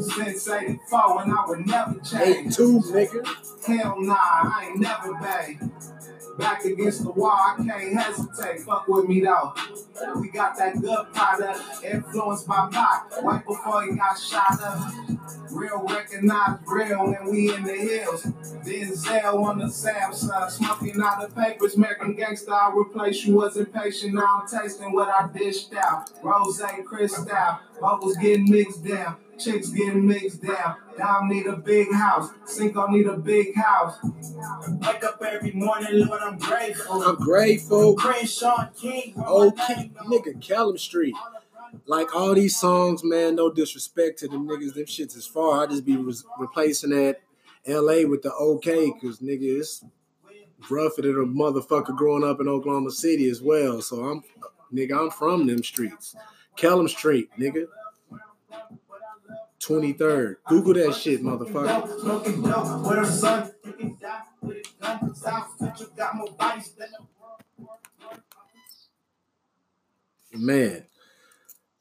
Since 0.00 0.48
84 0.48 1.22
and 1.22 1.32
I 1.32 1.46
would 1.46 1.66
never 1.66 1.94
change. 2.00 2.58
82, 2.58 2.80
nigga. 2.92 3.66
Hell 3.66 3.96
nah, 4.00 4.14
I 4.14 4.68
ain't 4.70 4.80
never 4.80 5.14
bang. 5.14 5.72
Back 6.38 6.64
against 6.64 7.04
the 7.04 7.10
wall, 7.12 7.30
I 7.30 7.56
can't 7.56 7.92
hesitate. 7.94 8.60
Fuck 8.60 8.88
with 8.88 9.08
me 9.08 9.20
though. 9.20 9.54
We 10.20 10.28
got 10.30 10.56
that 10.58 10.80
good 10.80 11.06
product, 11.12 11.60
influenced 11.84 12.46
by 12.46 12.68
Pac. 12.72 13.22
Right 13.22 13.46
before 13.46 13.84
he 13.84 13.94
got 13.96 14.18
shot 14.18 14.60
up. 14.60 15.43
Real 15.54 15.84
recognized 15.88 16.62
real 16.66 17.06
when 17.06 17.30
we 17.30 17.54
in 17.54 17.62
the 17.62 17.74
hills. 17.74 18.24
Denzel 18.64 19.44
on 19.44 19.58
the 19.58 19.66
Samsung, 19.66 20.50
smoking 20.50 21.00
out 21.00 21.20
the 21.20 21.34
papers. 21.34 21.76
American 21.76 22.14
gangster, 22.14 22.52
I'll 22.52 22.72
replace 22.72 23.24
you. 23.24 23.36
Wasn't 23.36 23.72
patient, 23.72 24.14
now 24.14 24.42
I'm 24.42 24.48
tasting 24.48 24.92
what 24.92 25.08
I 25.08 25.28
dished 25.32 25.72
out. 25.74 26.10
Rose, 26.22 26.60
and 26.60 26.84
Crystal, 26.84 27.26
bubbles 27.80 28.16
getting 28.16 28.50
mixed 28.50 28.84
down. 28.84 29.16
Chicks 29.38 29.70
getting 29.70 30.06
mixed 30.06 30.42
down. 30.42 30.76
Dom 30.96 31.28
need 31.28 31.46
a 31.46 31.56
big 31.56 31.92
house. 31.92 32.30
Cinco 32.44 32.86
need 32.86 33.06
a 33.06 33.16
big 33.16 33.54
house. 33.54 33.96
Wake 34.02 35.04
up 35.04 35.22
every 35.22 35.52
morning, 35.52 36.06
Lord, 36.06 36.20
I'm 36.22 36.38
grateful. 36.38 37.02
I'm 37.02 37.16
grateful. 37.16 37.96
Crenshaw 37.96 38.68
King. 38.76 39.14
Okay, 39.18 39.90
nigga, 40.06 40.40
Callum 40.40 40.78
Street. 40.78 41.14
Like 41.86 42.14
all 42.14 42.34
these 42.34 42.56
songs, 42.58 43.02
man, 43.04 43.36
no 43.36 43.50
disrespect 43.50 44.18
to 44.20 44.28
the 44.28 44.36
niggas, 44.36 44.74
them 44.74 44.84
shits 44.84 45.16
is 45.16 45.26
far. 45.26 45.62
I 45.62 45.66
just 45.66 45.84
be 45.84 45.96
re- 45.96 46.14
replacing 46.38 46.90
that 46.90 47.20
LA 47.66 48.06
with 48.08 48.22
the 48.22 48.32
okay, 48.32 48.92
cause 49.00 49.18
nigga, 49.20 49.58
it's 49.58 49.84
rougher 50.70 51.02
than 51.02 51.12
a 51.12 51.26
motherfucker 51.26 51.96
growing 51.96 52.24
up 52.24 52.40
in 52.40 52.48
Oklahoma 52.48 52.90
City 52.90 53.28
as 53.28 53.42
well. 53.42 53.80
So 53.82 54.04
I'm, 54.04 54.24
nigga, 54.72 54.98
I'm 54.98 55.10
from 55.10 55.46
them 55.46 55.62
streets. 55.62 56.14
Callum 56.56 56.88
Street, 56.88 57.30
nigga. 57.38 57.66
23rd. 59.60 60.36
Google 60.46 60.74
that 60.74 60.94
shit, 60.94 61.22
motherfucker. 61.22 61.88
Man. 70.34 70.84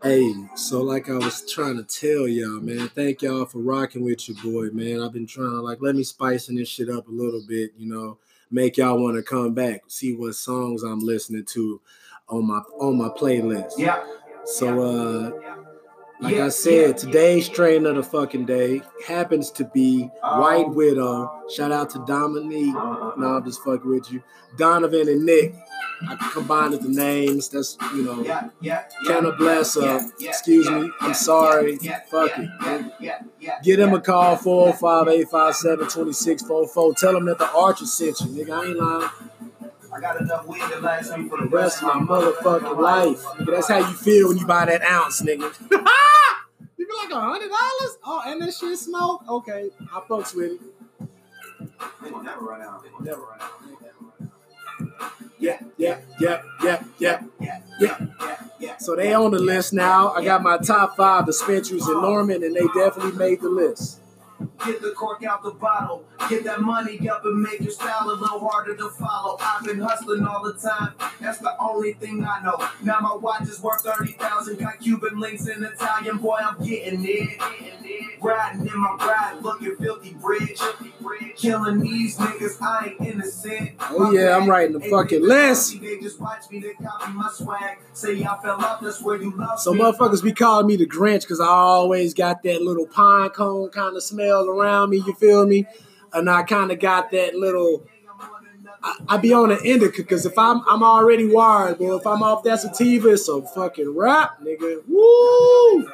Hey, 0.00 0.32
so 0.54 0.82
like 0.82 1.10
I 1.10 1.14
was 1.14 1.50
trying 1.50 1.76
to 1.76 1.82
tell 1.82 2.28
y'all, 2.28 2.60
man, 2.60 2.88
thank 2.88 3.20
y'all 3.22 3.46
for 3.46 3.58
rocking 3.58 4.04
with 4.04 4.28
your 4.28 4.36
boy, 4.44 4.72
man. 4.72 5.02
I've 5.02 5.12
been 5.12 5.26
trying 5.26 5.50
to 5.50 5.60
like 5.60 5.78
let 5.80 5.96
me 5.96 6.04
spicing 6.04 6.54
this 6.54 6.68
shit 6.68 6.88
up 6.88 7.08
a 7.08 7.10
little 7.10 7.42
bit, 7.48 7.72
you 7.76 7.88
know, 7.88 8.18
make 8.48 8.76
y'all 8.76 9.02
want 9.02 9.16
to 9.16 9.24
come 9.24 9.54
back, 9.54 9.82
see 9.88 10.14
what 10.14 10.36
songs 10.36 10.84
I'm 10.84 11.00
listening 11.00 11.44
to 11.46 11.80
on 12.28 12.46
my 12.46 12.58
on 12.78 12.96
my 12.96 13.08
playlist. 13.08 13.72
Yeah. 13.76 14.04
So 14.44 14.80
uh 14.80 15.58
like 16.20 16.36
I 16.36 16.48
said, 16.48 16.96
today's 16.96 17.48
train 17.48 17.84
of 17.84 17.96
the 17.96 18.02
fucking 18.02 18.46
day 18.46 18.82
happens 19.04 19.50
to 19.52 19.64
be 19.64 20.02
White 20.22 20.68
Widow. 20.68 21.44
Shout 21.50 21.72
out 21.72 21.90
to 21.90 22.04
Dominique. 22.06 22.74
No, 22.74 23.36
I'm 23.36 23.44
just 23.44 23.62
fucking 23.64 23.88
with 23.88 24.12
you. 24.12 24.22
Donovan 24.56 25.08
and 25.08 25.26
Nick. 25.26 25.54
I 26.06 26.14
combined 26.32 26.74
the 26.74 26.88
names. 26.88 27.48
That's 27.48 27.76
you 27.94 28.04
know. 28.04 28.22
Yeah, 28.22 28.50
yeah, 28.60 28.84
Kind 29.06 29.26
of 29.26 29.36
bless 29.36 29.76
up. 29.76 30.02
Excuse 30.20 30.70
me. 30.70 30.88
I'm 31.00 31.14
sorry. 31.14 31.76
Fuck 32.08 32.38
it. 32.38 32.48
Yeah, 32.62 32.88
yeah, 33.00 33.20
yeah. 33.40 33.58
Get 33.62 33.80
him 33.80 33.92
a 33.94 34.00
call 34.00 34.36
405-857-2644. 34.36 36.96
Tell 36.96 37.16
him 37.16 37.24
that 37.26 37.38
the 37.38 37.50
Archer 37.50 37.86
sent 37.86 38.20
you, 38.20 38.26
nigga. 38.28 38.50
I 38.50 38.64
ain't 38.66 38.78
lying. 38.78 39.10
I 39.92 40.00
got 40.00 40.20
enough 40.20 40.46
weed 40.46 40.60
to 40.60 40.78
last 40.80 41.16
me 41.16 41.28
for 41.28 41.38
The 41.38 41.46
rest 41.48 41.82
of 41.82 41.94
my 41.94 42.00
motherfucking 42.16 42.78
life. 42.78 43.22
Nigga, 43.24 43.50
that's 43.52 43.68
how 43.68 43.78
you 43.78 43.94
feel 43.96 44.28
when 44.28 44.38
you 44.38 44.46
buy 44.46 44.66
that 44.66 44.82
ounce, 44.82 45.20
nigga. 45.22 45.52
you 45.70 45.78
be 46.86 46.92
like 47.02 47.10
a 47.10 47.20
hundred 47.20 47.48
dollars? 47.48 47.96
Oh, 48.04 48.22
and 48.26 48.40
that 48.42 48.54
shit 48.54 48.78
smoke? 48.78 49.22
Okay, 49.28 49.70
I 49.92 50.00
fucks 50.08 50.34
with 50.34 50.52
it. 50.52 50.60
They 52.02 52.10
will 52.10 52.22
never 52.22 52.44
run 52.44 52.60
out. 52.62 52.82
They 52.84 52.90
will 52.90 53.02
never 53.02 53.22
run 53.22 53.40
out. 53.40 53.52
Yeah, 55.38 55.60
yeah, 55.76 55.98
yeah, 56.20 56.42
yeah, 56.62 56.82
yeah. 56.98 57.22
Yeah. 58.60 58.76
So 58.78 58.96
they 58.96 59.14
on 59.14 59.30
the 59.30 59.38
list 59.38 59.72
now. 59.72 60.12
I 60.12 60.24
got 60.24 60.42
my 60.42 60.58
top 60.58 60.96
five 60.96 61.26
dispensaries 61.26 61.86
in 61.88 61.94
Norman, 62.02 62.42
and 62.42 62.54
they 62.56 62.66
definitely 62.74 63.12
made 63.12 63.40
the 63.40 63.48
list. 63.48 64.00
Get 64.64 64.82
the 64.82 64.92
cork 64.92 65.24
out 65.24 65.42
the 65.42 65.50
bottle. 65.50 66.04
Get 66.28 66.44
that 66.44 66.60
money 66.60 67.08
up 67.08 67.24
and 67.24 67.42
make 67.42 67.60
your 67.60 67.70
style 67.70 68.10
a 68.10 68.12
little 68.12 68.40
harder 68.40 68.76
to 68.76 68.88
follow. 68.90 69.36
I've 69.40 69.64
been 69.64 69.80
hustling 69.80 70.24
all 70.26 70.44
the 70.44 70.54
time. 70.54 70.92
That's 71.20 71.38
the 71.38 71.54
only 71.60 71.94
thing 71.94 72.24
I 72.24 72.42
know. 72.42 72.56
Now 72.82 73.00
my 73.00 73.16
watch 73.16 73.42
is 73.48 73.60
worth 73.60 73.82
30,000. 73.82 74.58
Got 74.58 74.80
Cuban 74.80 75.18
links 75.18 75.48
in 75.48 75.64
Italian. 75.64 76.18
Boy, 76.18 76.38
I'm 76.40 76.64
getting 76.64 77.04
it. 77.04 77.40
Riding 78.20 78.66
in 78.66 78.78
my 78.78 78.96
ride, 79.00 79.38
looking 79.42 79.76
filthy 79.76 80.14
bridge. 80.14 80.60
Killing 81.36 81.80
these 81.80 82.16
niggas, 82.16 82.60
I 82.60 82.96
ain't 82.98 83.14
innocent. 83.14 83.70
Oh, 83.90 84.10
yeah, 84.12 84.36
I'm 84.36 84.48
writing 84.48 84.78
the 84.78 84.88
fucking 84.88 85.22
list. 85.26 85.80
They 85.80 85.98
just 85.98 86.20
watch 86.20 86.50
me, 86.50 86.58
they 86.58 86.74
copy 86.74 87.12
my 87.12 87.30
swag. 87.32 87.78
Say 87.92 88.14
y'all 88.14 88.40
fell 88.40 88.62
off, 88.64 88.80
that's 88.80 89.00
where 89.00 89.16
you 89.16 89.30
love 89.36 89.60
So 89.60 89.72
motherfuckers 89.72 90.22
be 90.22 90.32
calling 90.32 90.66
me 90.66 90.76
the 90.76 90.86
Grinch 90.86 91.22
because 91.22 91.40
I 91.40 91.46
always 91.46 92.12
got 92.12 92.42
that 92.42 92.60
little 92.60 92.86
pine 92.86 93.30
cone 93.30 93.70
kind 93.70 93.96
of 93.96 94.02
smell 94.02 94.27
around 94.30 94.90
me. 94.90 94.98
You 94.98 95.14
feel 95.14 95.46
me? 95.46 95.66
And 96.12 96.28
I 96.28 96.42
kind 96.42 96.70
of 96.70 96.80
got 96.80 97.10
that 97.10 97.34
little. 97.34 97.86
I, 98.82 98.96
I 99.08 99.16
be 99.16 99.32
on 99.32 99.50
an 99.50 99.58
indica 99.64 100.02
because 100.02 100.24
if 100.24 100.38
I'm 100.38 100.62
I'm 100.68 100.82
already 100.82 101.26
wired, 101.26 101.78
but 101.78 101.96
if 101.96 102.06
I'm 102.06 102.22
off 102.22 102.44
that 102.44 102.60
sativa, 102.60 103.10
it's 103.10 103.28
a 103.28 103.42
fucking 103.42 103.96
rap, 103.96 104.40
nigga. 104.42 104.82
Woo! 104.86 105.90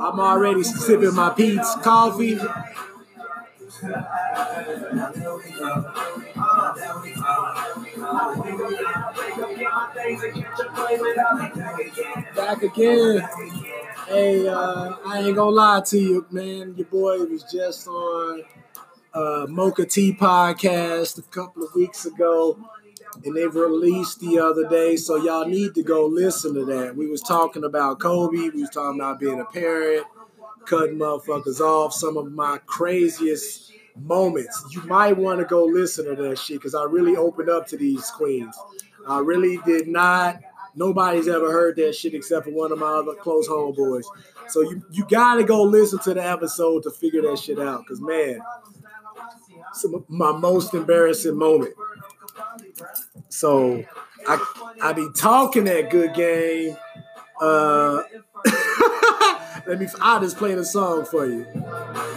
I'm 0.00 0.20
already 0.20 0.62
sipping 0.62 1.14
my 1.14 1.30
Peet's 1.30 1.74
coffee. 1.76 2.38
Back 12.34 12.62
again. 12.62 13.28
Hey, 14.08 14.46
uh, 14.46 14.96
I 15.06 15.20
ain't 15.20 15.36
gonna 15.36 15.50
lie 15.50 15.80
to 15.86 15.98
you, 15.98 16.26
man. 16.30 16.74
Your 16.76 16.86
boy 16.86 17.24
was 17.24 17.42
just 17.44 17.88
on 17.88 18.42
uh, 19.14 19.46
Mocha 19.48 19.86
Tea 19.86 20.12
podcast 20.12 21.18
a 21.18 21.22
couple 21.22 21.62
of 21.64 21.74
weeks 21.74 22.04
ago, 22.04 22.58
and 23.24 23.34
they 23.34 23.46
released 23.46 24.20
the 24.20 24.38
other 24.40 24.68
day. 24.68 24.96
So 24.96 25.16
y'all 25.16 25.46
need 25.46 25.74
to 25.76 25.82
go 25.82 26.04
listen 26.06 26.52
to 26.54 26.66
that. 26.66 26.94
We 26.96 27.06
was 27.06 27.22
talking 27.22 27.64
about 27.64 27.98
Kobe. 27.98 28.50
We 28.50 28.60
was 28.60 28.70
talking 28.70 29.00
about 29.00 29.20
being 29.20 29.40
a 29.40 29.44
parent, 29.46 30.06
cutting 30.66 30.98
motherfuckers 30.98 31.60
off. 31.60 31.94
Some 31.94 32.18
of 32.18 32.30
my 32.30 32.58
craziest 32.66 33.72
moments. 33.96 34.66
You 34.70 34.82
might 34.82 35.16
want 35.16 35.38
to 35.38 35.46
go 35.46 35.64
listen 35.64 36.04
to 36.04 36.22
that 36.22 36.38
shit 36.38 36.58
because 36.58 36.74
I 36.74 36.84
really 36.84 37.16
opened 37.16 37.48
up 37.48 37.66
to 37.68 37.78
these 37.78 38.10
queens. 38.10 38.54
I 39.08 39.20
really 39.20 39.58
did 39.64 39.88
not. 39.88 40.40
Nobody's 40.76 41.28
ever 41.28 41.50
heard 41.52 41.76
that 41.76 41.94
shit 41.94 42.14
except 42.14 42.46
for 42.46 42.50
one 42.50 42.72
of 42.72 42.78
my 42.78 42.86
other 42.86 43.14
close 43.14 43.48
homeboys. 43.48 44.04
So 44.48 44.60
you 44.62 44.84
you 44.90 45.06
gotta 45.08 45.44
go 45.44 45.62
listen 45.62 45.98
to 46.00 46.14
the 46.14 46.24
episode 46.24 46.82
to 46.84 46.90
figure 46.90 47.22
that 47.22 47.38
shit 47.38 47.58
out. 47.58 47.86
Cause 47.86 48.00
man, 48.00 48.40
of 49.84 50.04
my 50.08 50.32
most 50.32 50.74
embarrassing 50.74 51.36
moment. 51.36 51.74
So 53.28 53.84
I 54.26 54.74
I 54.82 54.92
be 54.92 55.08
talking 55.14 55.64
that 55.64 55.90
good 55.90 56.14
game. 56.14 56.76
Uh, 57.40 58.02
let 59.66 59.78
me. 59.78 59.86
I'll 60.00 60.20
just 60.20 60.36
play 60.36 60.54
the 60.54 60.64
song 60.64 61.04
for 61.04 61.26
you. 61.26 61.46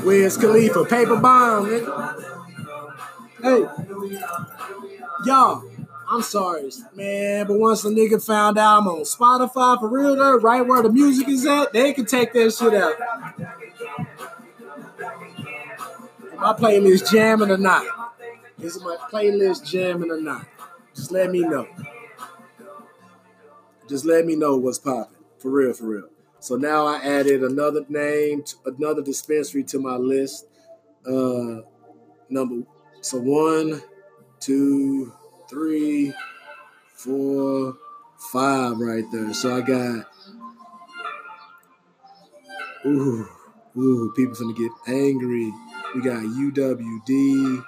Wiz 0.04 0.38
Khalifa, 0.38 0.86
Paperbond, 0.86 1.68
nigga. 1.68 2.24
Hey, 3.42 3.66
y'all, 5.26 5.64
I'm 6.10 6.22
sorry, 6.22 6.72
man, 6.96 7.48
but 7.48 7.60
once 7.60 7.82
the 7.82 7.90
nigga 7.90 8.26
found 8.26 8.58
out 8.58 8.80
I'm 8.80 8.88
on 8.88 9.02
Spotify 9.02 9.78
for 9.80 9.90
real, 9.90 10.16
though, 10.16 10.38
right 10.38 10.66
where 10.66 10.82
the 10.82 10.92
music 10.92 11.28
is 11.28 11.46
at, 11.46 11.74
they 11.74 11.92
can 11.92 12.06
take 12.06 12.32
that 12.32 12.54
shit 12.54 12.74
out. 12.74 12.96
Am 16.32 16.40
I 16.40 16.52
My 16.52 16.54
playlist 16.54 17.12
jamming 17.12 17.52
or 17.52 17.58
not? 17.58 17.86
Is 18.60 18.82
my 18.82 18.96
playlist 19.12 19.66
jamming 19.66 20.10
or 20.10 20.22
not? 20.22 20.46
Just 20.96 21.12
let 21.12 21.30
me 21.30 21.42
know. 21.42 21.68
Just 23.90 24.06
let 24.06 24.26
me 24.26 24.36
know 24.36 24.58
what's 24.58 24.80
popping. 24.80 25.16
For 25.40 25.52
real, 25.52 25.74
for 25.74 25.86
real. 25.86 26.10
So 26.40 26.56
now 26.56 26.86
I 26.86 26.98
added 26.98 27.44
another 27.44 27.86
name, 27.90 28.44
another 28.66 29.02
dispensary 29.02 29.64
to 29.66 29.80
my 29.80 29.96
list. 29.96 30.46
Uh, 31.06 31.62
number 32.30 32.66
so 33.02 33.20
one, 33.20 33.82
two, 34.40 35.14
three, 35.50 36.14
four, 36.96 37.78
five 38.32 38.78
right 38.80 39.06
there. 39.12 39.34
So 39.34 39.56
I 39.56 39.62
got 39.62 40.08
ooh, 42.86 43.28
ooh, 43.78 44.14
people 44.16 44.36
gonna 44.36 44.54
get 44.54 44.72
angry. 44.88 45.52
We 45.96 46.02
got 46.02 46.24
UWD. 46.24 47.64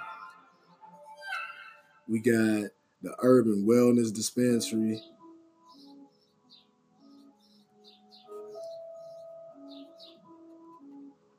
We 2.08 2.20
got 2.20 2.70
the 3.02 3.14
Urban 3.22 3.66
Wellness 3.68 4.12
Dispensary. 4.12 5.00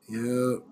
Yep. 0.08 0.71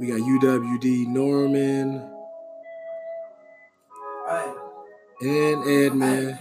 We 0.00 0.08
got 0.08 0.18
UWD 0.18 1.06
Norman 1.06 2.10
and 5.20 5.68
Edmond. 5.68 6.36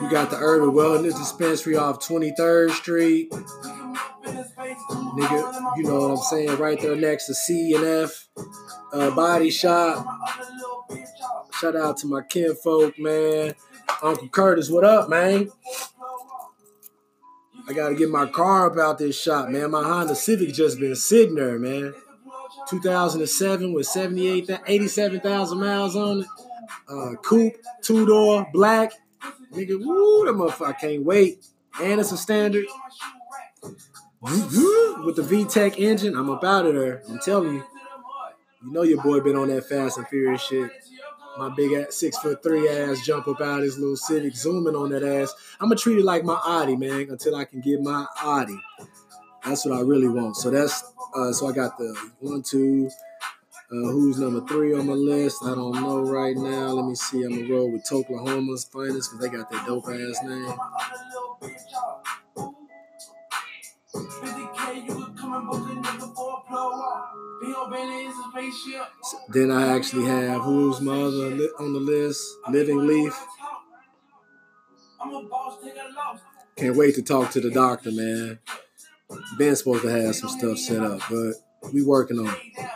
We 0.00 0.12
got 0.12 0.30
the 0.30 0.38
Urban 0.38 0.70
Wellness 0.70 1.18
Dispensary 1.18 1.74
off 1.76 1.98
23rd 2.06 2.70
Street. 2.70 3.30
Nigga, 4.92 5.76
you 5.76 5.82
know 5.82 6.00
what 6.00 6.10
I'm 6.12 6.16
saying? 6.18 6.56
Right 6.58 6.80
there 6.80 6.94
next 6.94 7.26
to 7.26 7.34
C 7.34 7.74
and 7.74 7.84
F 7.84 8.28
uh, 8.92 9.10
Body 9.10 9.50
Shop. 9.50 10.06
Shout 11.60 11.74
out 11.74 11.96
to 11.98 12.06
my 12.06 12.22
kinfolk, 12.22 12.96
man. 12.96 13.54
Uncle 14.02 14.28
Curtis, 14.28 14.70
what 14.70 14.84
up, 14.84 15.08
man? 15.08 15.50
I 17.68 17.72
gotta 17.72 17.94
get 17.94 18.10
my 18.10 18.26
car 18.26 18.70
up 18.70 18.78
out 18.78 18.98
this 18.98 19.20
shop, 19.20 19.48
man. 19.48 19.72
My 19.72 19.82
Honda 19.82 20.14
Civic 20.14 20.52
just 20.54 20.78
been 20.78 20.94
sitting 20.94 21.34
there, 21.34 21.58
man. 21.58 21.94
2007 22.68 23.72
with 23.72 23.86
78, 23.86 24.50
87,000 24.66 25.58
miles 25.58 25.96
on 25.96 26.20
it. 26.20 26.26
Uh, 26.88 27.14
coupe, 27.22 27.56
two 27.82 28.06
door, 28.06 28.46
black. 28.52 28.92
Nigga, 29.52 29.78
woo, 29.78 30.24
that 30.26 30.34
motherfucker, 30.34 30.68
I 30.68 30.72
can't 30.72 31.04
wait. 31.04 31.44
And 31.80 32.00
it's 32.00 32.12
a 32.12 32.16
standard. 32.16 32.66
With 34.20 35.16
the 35.16 35.22
VTEC 35.22 35.78
engine, 35.78 36.16
I'm 36.16 36.30
up 36.30 36.44
out 36.44 36.66
of 36.66 36.74
there. 36.74 37.02
I'm 37.08 37.18
telling 37.18 37.54
you. 37.54 37.64
You 38.64 38.72
know 38.72 38.82
your 38.82 39.02
boy 39.02 39.20
been 39.20 39.36
on 39.36 39.48
that 39.48 39.68
Fast 39.68 39.98
and 39.98 40.08
Furious 40.08 40.42
shit 40.42 40.70
my 41.38 41.48
big 41.50 41.72
ass 41.72 41.96
six 41.96 42.18
foot 42.18 42.42
three 42.42 42.68
ass 42.68 43.04
jump 43.04 43.28
up 43.28 43.40
out 43.40 43.62
his 43.62 43.78
little 43.78 43.96
Civic, 43.96 44.34
zooming 44.34 44.74
on 44.76 44.90
that 44.90 45.02
ass. 45.02 45.34
I'm 45.60 45.68
gonna 45.68 45.76
treat 45.76 45.98
it 45.98 46.04
like 46.04 46.24
my 46.24 46.40
Audi, 46.44 46.76
man, 46.76 47.08
until 47.10 47.36
I 47.36 47.44
can 47.44 47.60
get 47.60 47.80
my 47.80 48.06
Audi. 48.22 48.58
That's 49.44 49.64
what 49.64 49.76
I 49.78 49.80
really 49.80 50.08
want. 50.08 50.36
So 50.36 50.50
that's 50.50 50.82
uh, 51.14 51.32
so 51.32 51.48
I 51.48 51.52
got 51.52 51.78
the 51.78 51.96
one, 52.20 52.42
two. 52.42 52.90
Uh, 53.70 53.90
who's 53.90 54.18
number 54.20 54.46
three 54.46 54.74
on 54.74 54.86
my 54.86 54.92
list? 54.92 55.42
I 55.44 55.54
don't 55.54 55.74
know 55.80 56.00
right 56.00 56.36
now. 56.36 56.68
Let 56.68 56.86
me 56.86 56.94
see. 56.94 57.24
I'm 57.24 57.30
gonna 57.30 57.52
roll 57.52 57.70
with 57.70 57.84
Toklahoma's 57.84 58.64
finest 58.64 59.10
because 59.10 59.18
they 59.20 59.36
got 59.36 59.50
that 59.50 59.66
dope 59.66 59.88
ass 59.88 60.22
name. 60.22 60.54
Then 69.28 69.50
I 69.50 69.74
actually 69.74 70.04
have 70.06 70.42
who's 70.42 70.80
my 70.80 70.94
other 70.94 71.30
li- 71.30 71.50
on 71.58 71.72
the 71.72 71.80
list? 71.80 72.22
Living 72.48 72.86
Leaf. 72.86 73.14
Can't 76.56 76.76
wait 76.76 76.94
to 76.94 77.02
talk 77.02 77.30
to 77.32 77.40
the 77.40 77.50
doctor, 77.50 77.92
man. 77.92 78.38
Ben's 79.38 79.58
supposed 79.58 79.82
to 79.82 79.90
have 79.90 80.16
some 80.16 80.30
stuff 80.30 80.58
set 80.58 80.82
up, 80.82 81.00
but 81.10 81.34
we 81.72 81.82
working 81.82 82.18
on 82.18 82.28
it. 82.28 82.66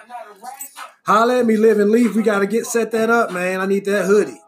Holla 1.07 1.41
at 1.41 1.47
me, 1.47 1.57
Living 1.57 1.91
Leaf. 1.91 2.15
We 2.15 2.23
gotta 2.23 2.47
get 2.47 2.67
set 2.67 2.91
that 2.93 3.11
up, 3.11 3.33
man. 3.33 3.61
I 3.61 3.67
need 3.67 3.85
that 3.87 4.05
hoodie. 4.07 4.41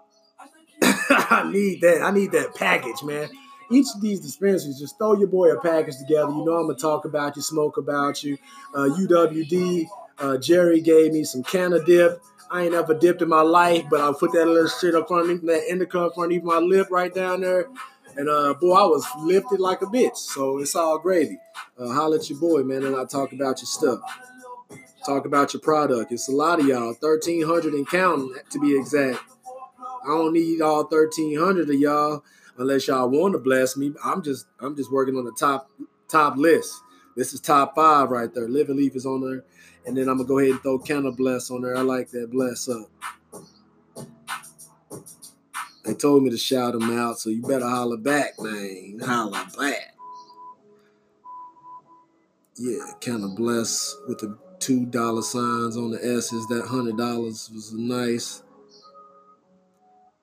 I 0.82 1.50
need 1.50 1.80
that. 1.80 2.02
I 2.02 2.10
need 2.10 2.32
that 2.32 2.54
package, 2.54 3.02
man 3.02 3.28
each 3.72 3.86
of 3.94 4.00
these 4.00 4.20
dispensaries, 4.20 4.78
just 4.78 4.98
throw 4.98 5.16
your 5.16 5.28
boy 5.28 5.50
a 5.52 5.60
package 5.60 5.96
together. 5.98 6.30
You 6.30 6.44
know 6.44 6.56
I'm 6.56 6.66
gonna 6.66 6.78
talk 6.78 7.04
about 7.04 7.36
you, 7.36 7.42
smoke 7.42 7.76
about 7.76 8.22
you. 8.22 8.38
Uh, 8.74 8.88
UWD, 8.88 9.86
uh, 10.22 10.38
Jerry 10.38 10.80
gave 10.80 11.12
me 11.12 11.24
some 11.24 11.42
canna 11.42 11.84
dip. 11.84 12.22
I 12.50 12.62
ain't 12.64 12.74
ever 12.74 12.94
dipped 12.94 13.22
in 13.22 13.28
my 13.28 13.40
life, 13.40 13.84
but 13.90 14.00
I 14.00 14.12
put 14.18 14.32
that 14.32 14.46
little 14.46 14.68
shit 14.68 14.94
up 14.94 15.08
front, 15.08 15.44
that 15.46 15.64
indica 15.68 16.00
up 16.00 16.14
front 16.14 16.32
of 16.32 16.44
my 16.44 16.58
lip 16.58 16.88
right 16.90 17.12
down 17.12 17.40
there. 17.40 17.68
And 18.16 18.28
uh, 18.28 18.54
boy, 18.54 18.74
I 18.74 18.84
was 18.84 19.06
lifted 19.18 19.58
like 19.58 19.82
a 19.82 19.86
bitch. 19.86 20.16
So 20.16 20.58
it's 20.58 20.76
all 20.76 20.98
gravy. 20.98 21.38
Uh, 21.78 21.92
holla 21.92 22.16
at 22.16 22.30
your 22.30 22.38
boy, 22.38 22.62
man, 22.62 22.84
and 22.84 22.94
I 22.94 23.04
talk 23.04 23.32
about 23.32 23.60
your 23.60 23.66
stuff. 23.66 24.00
Talk 25.04 25.24
about 25.24 25.54
your 25.54 25.60
product. 25.60 26.12
It's 26.12 26.28
a 26.28 26.32
lot 26.32 26.60
of 26.60 26.66
y'all, 26.66 26.94
1,300 27.00 27.72
and 27.72 27.88
counting 27.88 28.34
to 28.50 28.60
be 28.60 28.78
exact. 28.78 29.18
I 30.04 30.08
don't 30.08 30.32
need 30.32 30.60
all 30.60 30.84
1,300 30.84 31.68
of 31.68 31.74
y'all 31.74 32.22
unless 32.58 32.86
y'all 32.86 33.08
want 33.08 33.32
to 33.32 33.38
bless 33.38 33.76
me. 33.76 33.92
I'm 34.04 34.22
just 34.22 34.46
I'm 34.60 34.76
just 34.76 34.92
working 34.92 35.16
on 35.16 35.24
the 35.24 35.32
top 35.32 35.70
top 36.08 36.36
list. 36.36 36.74
This 37.16 37.34
is 37.34 37.40
top 37.40 37.74
five 37.74 38.10
right 38.10 38.32
there. 38.32 38.48
Living 38.48 38.76
Leaf 38.76 38.96
is 38.96 39.06
on 39.06 39.20
there. 39.20 39.44
And 39.86 39.96
then 39.96 40.08
I'm 40.08 40.16
gonna 40.16 40.28
go 40.28 40.38
ahead 40.38 40.52
and 40.52 40.62
throw 40.62 40.78
Canna 40.78 41.12
Bless 41.12 41.50
on 41.50 41.62
there. 41.62 41.76
I 41.76 41.80
like 41.82 42.10
that 42.10 42.30
bless 42.30 42.68
up. 42.68 42.88
They 45.84 45.94
told 45.94 46.22
me 46.22 46.30
to 46.30 46.38
shout 46.38 46.74
them 46.74 46.96
out, 46.96 47.18
so 47.18 47.30
you 47.30 47.42
better 47.42 47.68
holler 47.68 47.96
back, 47.96 48.40
man. 48.40 49.00
Holler 49.04 49.44
back. 49.58 49.96
Yeah, 52.56 52.92
Canna 53.00 53.28
Bless 53.28 53.96
with 54.06 54.20
the 54.20 54.38
two 54.60 54.86
dollar 54.86 55.22
signs 55.22 55.76
on 55.76 55.90
the 55.90 55.98
S's. 55.98 56.46
That 56.46 56.66
hundred 56.66 56.96
dollars 56.96 57.50
was 57.52 57.72
nice 57.72 58.42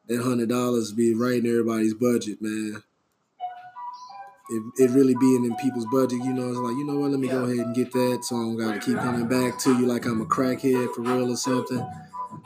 that 0.09 0.23
hundred 0.23 0.49
dollars 0.49 0.91
be 0.91 1.13
right 1.13 1.37
in 1.37 1.45
everybody's 1.45 1.93
budget, 1.93 2.41
man. 2.41 2.81
It, 4.51 4.63
it 4.77 4.89
really 4.91 5.15
being 5.15 5.45
in 5.45 5.55
people's 5.57 5.85
budget, 5.91 6.23
you 6.23 6.33
know, 6.33 6.49
it's 6.49 6.57
like, 6.57 6.75
you 6.75 6.83
know 6.83 6.99
what, 6.99 7.11
let 7.11 7.19
me 7.19 7.27
go 7.27 7.43
ahead 7.43 7.67
and 7.67 7.75
get 7.75 7.91
that 7.91 8.21
so 8.23 8.35
I 8.35 8.39
don't 8.39 8.57
gotta 8.57 8.79
keep 8.79 8.97
coming 8.97 9.27
back 9.27 9.59
to 9.59 9.77
you 9.77 9.85
like 9.85 10.05
I'm 10.05 10.21
a 10.21 10.25
crackhead 10.25 10.93
for 10.95 11.01
real 11.01 11.31
or 11.31 11.37
something. 11.37 11.87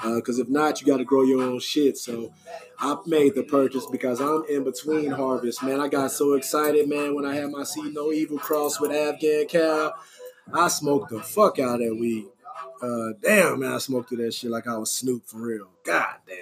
Because 0.04 0.40
uh, 0.40 0.44
if 0.44 0.50
not, 0.50 0.82
you 0.82 0.88
got 0.88 0.98
to 0.98 1.04
grow 1.04 1.24
your 1.24 1.44
own 1.44 1.60
shit. 1.60 1.98
So 1.98 2.34
I 2.80 2.98
made 3.06 3.36
the 3.36 3.44
purchase 3.44 3.86
because 3.86 4.22
I'm 4.22 4.44
in 4.50 4.64
between 4.64 5.12
harvests, 5.12 5.62
man. 5.62 5.80
I 5.80 5.88
got 5.88 6.12
so 6.12 6.34
excited, 6.34 6.90
man, 6.90 7.16
when 7.16 7.26
I 7.26 7.36
had 7.36 7.52
my 7.52 7.64
See 7.64 7.92
No 7.92 8.12
Evil 8.12 8.38
cross 8.38 8.80
with 8.80 8.92
Afghan 8.92 9.46
Cow. 9.48 9.94
I 10.54 10.68
smoked 10.68 11.12
the 11.12 11.22
fuck 11.22 11.60
out 11.60 11.76
of 11.76 11.88
that 11.88 11.96
weed. 11.96 12.28
Uh, 12.82 13.14
damn, 13.22 13.60
man, 13.60 13.74
I 13.74 13.78
smoked 13.78 14.10
to 14.10 14.18
that 14.18 14.34
shit 14.34 14.52
like 14.52 14.68
I 14.68 14.78
was 14.78 14.92
Snoop 14.92 15.26
for 15.26 15.38
real. 15.38 15.70
God 15.86 16.16
damn. 16.28 16.38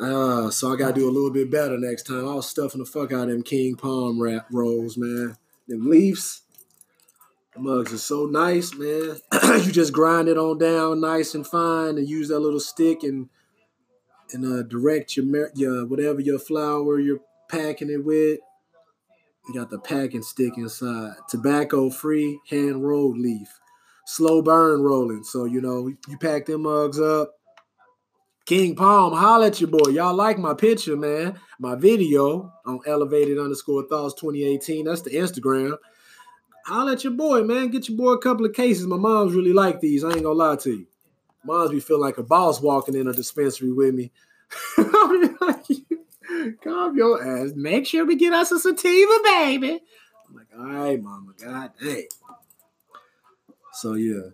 Uh, 0.00 0.50
so 0.50 0.72
I 0.72 0.76
gotta 0.76 0.94
do 0.94 1.08
a 1.08 1.12
little 1.12 1.30
bit 1.30 1.50
better 1.50 1.78
next 1.78 2.04
time. 2.04 2.28
I 2.28 2.34
was 2.34 2.48
stuffing 2.48 2.80
the 2.80 2.86
fuck 2.86 3.12
out 3.12 3.24
of 3.24 3.28
them 3.28 3.42
King 3.42 3.76
Palm 3.76 4.20
wrap 4.20 4.46
rolls, 4.50 4.96
man. 4.96 5.36
Them 5.68 5.88
leaves, 5.88 6.42
the 7.54 7.60
mugs 7.60 7.92
are 7.92 7.98
so 7.98 8.26
nice, 8.26 8.74
man. 8.74 9.16
you 9.64 9.72
just 9.72 9.92
grind 9.92 10.28
it 10.28 10.38
on 10.38 10.58
down 10.58 11.00
nice 11.00 11.34
and 11.34 11.46
fine, 11.46 11.98
and 11.98 12.08
use 12.08 12.28
that 12.28 12.40
little 12.40 12.60
stick 12.60 13.02
and 13.02 13.28
and 14.32 14.44
uh, 14.44 14.62
direct 14.62 15.16
your 15.16 15.50
your 15.54 15.86
whatever 15.86 16.20
your 16.20 16.38
flour 16.38 16.98
you're 16.98 17.20
packing 17.48 17.90
it 17.90 18.04
with. 18.04 18.40
You 19.46 19.54
got 19.54 19.70
the 19.70 19.78
packing 19.78 20.22
stick 20.22 20.56
inside. 20.56 21.14
Tobacco 21.28 21.90
free, 21.90 22.40
hand 22.48 22.84
rolled 22.84 23.18
leaf, 23.18 23.60
slow 24.06 24.40
burn 24.40 24.80
rolling. 24.80 25.24
So 25.24 25.44
you 25.44 25.60
know 25.60 25.88
you 26.08 26.16
pack 26.18 26.46
them 26.46 26.62
mugs 26.62 26.98
up 26.98 27.34
King 28.52 28.76
Palm, 28.76 29.14
holla 29.14 29.46
at 29.46 29.62
your 29.62 29.70
boy. 29.70 29.88
Y'all 29.92 30.12
like 30.12 30.36
my 30.38 30.52
picture, 30.52 30.94
man. 30.94 31.40
My 31.58 31.74
video 31.74 32.52
on 32.66 32.80
elevated 32.86 33.38
underscore 33.38 33.86
thoughts 33.88 34.12
2018. 34.20 34.84
That's 34.84 35.00
the 35.00 35.08
Instagram. 35.08 35.78
Holla 36.66 36.92
at 36.92 37.02
your 37.02 37.14
boy, 37.14 37.44
man. 37.44 37.68
Get 37.68 37.88
your 37.88 37.96
boy 37.96 38.10
a 38.10 38.20
couple 38.20 38.44
of 38.44 38.52
cases. 38.52 38.86
My 38.86 38.98
mom's 38.98 39.32
really 39.32 39.54
like 39.54 39.80
these. 39.80 40.04
I 40.04 40.10
ain't 40.10 40.24
gonna 40.24 40.34
lie 40.34 40.56
to 40.56 40.70
you. 40.70 40.86
Moms 41.46 41.70
be 41.70 41.80
feeling 41.80 42.02
like 42.02 42.18
a 42.18 42.22
boss 42.22 42.60
walking 42.60 42.94
in 42.94 43.08
a 43.08 43.14
dispensary 43.14 43.72
with 43.72 43.94
me. 43.94 44.12
Calm 46.62 46.94
your 46.94 47.24
ass. 47.26 47.52
Make 47.56 47.86
sure 47.86 48.04
we 48.04 48.16
get 48.16 48.34
us 48.34 48.52
a 48.52 48.58
sativa, 48.58 49.18
baby. 49.24 49.80
I'm 50.28 50.36
like, 50.36 50.48
all 50.58 50.66
right, 50.66 51.02
mama, 51.02 51.32
god 51.42 51.70
dang. 51.82 52.06
So 53.72 53.94
yeah, 53.94 54.28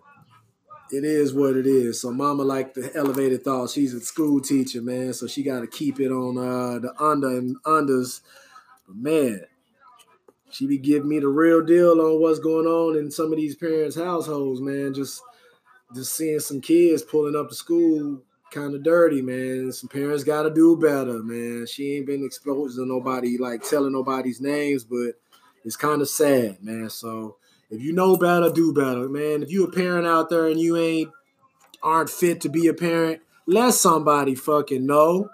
it 0.91 1.03
is 1.03 1.33
what 1.33 1.55
it 1.55 1.67
is. 1.67 2.01
So 2.01 2.11
mama 2.11 2.43
like 2.43 2.73
the 2.73 2.91
elevated 2.95 3.43
thought. 3.43 3.69
She's 3.69 3.93
a 3.93 4.01
school 4.01 4.41
teacher, 4.41 4.81
man. 4.81 5.13
So 5.13 5.27
she 5.27 5.43
got 5.43 5.61
to 5.61 5.67
keep 5.67 5.99
it 5.99 6.11
on 6.11 6.37
uh, 6.37 6.79
the 6.79 6.93
under 7.01 7.37
and 7.37 7.61
unders. 7.63 8.21
But 8.87 8.95
man, 8.95 9.41
she 10.51 10.67
be 10.67 10.77
giving 10.77 11.09
me 11.09 11.19
the 11.19 11.27
real 11.27 11.61
deal 11.61 12.01
on 12.01 12.21
what's 12.21 12.39
going 12.39 12.65
on 12.65 12.97
in 12.97 13.11
some 13.11 13.31
of 13.31 13.37
these 13.37 13.55
parents' 13.55 13.95
households, 13.95 14.61
man. 14.61 14.93
Just 14.93 15.21
just 15.95 16.15
seeing 16.15 16.39
some 16.39 16.61
kids 16.61 17.01
pulling 17.01 17.35
up 17.35 17.49
to 17.49 17.55
school 17.55 18.21
kind 18.51 18.73
of 18.75 18.83
dirty, 18.83 19.21
man. 19.21 19.71
Some 19.71 19.89
parents 19.89 20.23
got 20.23 20.43
to 20.43 20.49
do 20.53 20.77
better, 20.77 21.21
man. 21.23 21.65
She 21.67 21.95
ain't 21.95 22.07
been 22.07 22.23
exposed 22.23 22.77
to 22.77 22.85
nobody, 22.85 23.37
like 23.37 23.63
telling 23.63 23.93
nobody's 23.93 24.41
names, 24.41 24.83
but 24.83 25.13
it's 25.63 25.75
kind 25.75 26.01
of 26.01 26.09
sad, 26.09 26.63
man. 26.63 26.89
So 26.89 27.37
if 27.69 27.81
you 27.81 27.93
know 27.93 28.15
better, 28.15 28.49
do 28.49 28.73
better, 28.73 29.07
man. 29.07 29.43
If 29.43 29.51
you 29.51 29.63
a 29.63 29.71
parent 29.71 30.07
out 30.07 30.29
there 30.29 30.47
and 30.47 30.59
you 30.59 30.77
ain't 30.77 31.11
aren't 31.83 32.09
fit 32.09 32.41
to 32.41 32.49
be 32.49 32.67
a 32.67 32.73
parent, 32.73 33.21
let 33.45 33.73
somebody 33.73 34.35
fucking 34.35 34.85
know. 34.85 35.29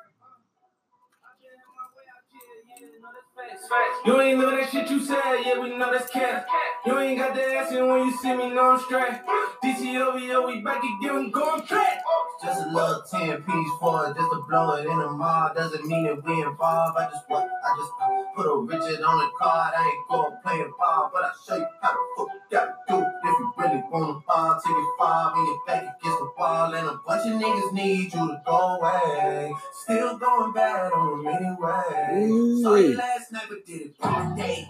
You 4.05 4.21
ain't 4.21 4.39
know 4.39 4.51
that 4.51 4.69
shit 4.69 4.89
you 4.91 5.03
said, 5.03 5.17
yeah, 5.43 5.59
we 5.59 5.75
know 5.75 5.91
that's 5.91 6.11
cat. 6.11 6.45
You 6.85 6.99
ain't 6.99 7.17
got 7.17 7.33
the 7.33 7.43
accent 7.55 7.87
when 7.87 8.05
you 8.05 8.17
see 8.17 8.35
me, 8.35 8.51
know 8.51 8.73
I'm 8.73 8.79
straight. 8.79 9.19
DCOVO, 9.63 10.47
we 10.47 10.61
back 10.61 10.83
again, 10.83 11.31
going 11.31 11.61
back. 11.67 12.03
Just 12.43 12.65
a 12.65 12.69
little 12.69 13.01
10 13.09 13.43
piece 13.43 13.71
for 13.79 14.07
it, 14.07 14.15
just 14.15 14.31
to 14.31 14.43
blow 14.49 14.75
it 14.75 14.85
in 14.85 14.99
the 14.99 15.09
mall. 15.09 15.51
Doesn't 15.55 15.85
mean 15.85 16.03
that 16.03 16.23
we 16.23 16.41
involved. 16.41 16.97
I 16.97 17.09
just 17.09 17.23
what 17.29 17.43
I 17.43 17.77
just 17.77 17.91
put 18.35 18.45
a 18.45 18.57
Richard 18.57 19.01
on 19.03 19.17
the 19.19 19.29
card. 19.39 19.73
I 19.77 19.85
ain't 19.87 20.07
going 20.09 20.37
playing 20.43 20.73
ball, 20.77 21.11
but 21.13 21.23
I'll 21.23 21.33
show 21.47 21.55
you 21.55 21.67
how 21.81 21.93
the 21.93 21.99
fuck 22.17 22.27
you 22.33 22.41
gotta 22.51 22.73
do 22.89 22.99
it. 22.99 23.07
If 23.23 23.39
you 23.39 23.53
really 23.57 23.83
wanna 23.89 24.19
ball, 24.27 24.61
take 24.65 24.75
it 24.75 24.85
five 24.99 25.33
and 25.35 25.47
your 25.47 25.59
back 25.65 25.83
against 25.83 26.19
the 26.19 26.29
wall. 26.37 26.73
And 26.73 26.87
a 26.87 26.99
bunch 27.07 27.25
of 27.25 27.41
niggas 27.41 27.73
need 27.73 28.13
you 28.13 28.27
to 28.27 28.41
go 28.45 28.57
away. 28.79 29.53
Still 29.83 30.17
going 30.17 30.51
bad 30.51 30.91
on 30.91 31.23
them 31.23 31.33
anyway. 31.33 32.61
Saw 32.61 32.75
you 32.75 32.97
last 32.97 33.31
night, 33.31 33.45
but 33.47 33.65
did 33.65 33.81
it 33.81 33.95
all 34.01 34.35
day. 34.35 34.67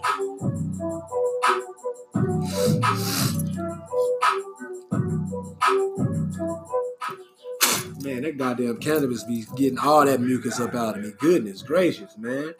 Man, 8.06 8.22
that 8.22 8.38
goddamn 8.38 8.76
cannabis 8.76 9.24
be 9.24 9.44
getting 9.56 9.80
all 9.80 10.04
that 10.04 10.20
mucus 10.20 10.60
up 10.60 10.76
out 10.76 10.96
of 10.96 11.02
me. 11.02 11.10
Goodness 11.18 11.62
gracious, 11.62 12.16
man. 12.16 12.54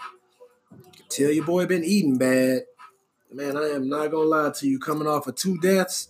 Tell 1.09 1.31
your 1.31 1.45
boy 1.45 1.67
been 1.67 1.85
eating 1.85 2.19
bad. 2.19 2.63
Man, 3.33 3.57
I 3.57 3.69
am 3.69 3.89
not 3.89 4.11
gonna 4.11 4.25
lie 4.25 4.51
to 4.51 4.67
you. 4.69 4.81
Coming 4.81 5.07
off 5.07 5.29
of 5.29 5.37
two 5.37 5.57
deaths, 5.59 6.09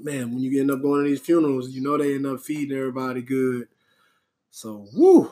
man, 0.00 0.32
when 0.32 0.40
you 0.40 0.60
end 0.60 0.72
up 0.72 0.82
going 0.82 1.04
to 1.04 1.10
these 1.10 1.20
funerals, 1.20 1.70
you 1.70 1.80
know 1.82 1.96
they 1.96 2.16
end 2.16 2.26
up 2.26 2.40
feeding 2.40 2.76
everybody 2.76 3.22
good. 3.22 3.68
So, 4.50 4.88
woo! 4.92 5.30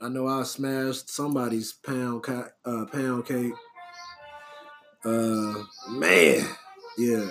I 0.00 0.08
know 0.08 0.28
I 0.28 0.44
smashed 0.44 1.10
somebody's 1.10 1.72
pound 1.72 2.22
ca- 2.22 2.50
uh, 2.64 2.84
pound 2.92 3.26
cake. 3.26 3.54
Uh, 5.04 5.64
man, 5.88 6.46
yeah. 6.96 7.28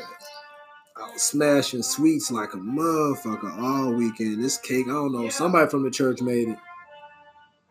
I 1.00 1.12
was 1.14 1.22
smashing 1.22 1.84
sweets 1.84 2.32
like 2.32 2.54
a 2.54 2.58
motherfucker 2.58 3.62
all 3.62 3.94
weekend. 3.94 4.44
This 4.44 4.58
cake, 4.58 4.88
I 4.88 4.92
don't 4.92 5.12
know. 5.12 5.30
Somebody 5.30 5.70
from 5.70 5.84
the 5.84 5.92
church 5.92 6.22
made 6.22 6.50
it. 6.50 6.58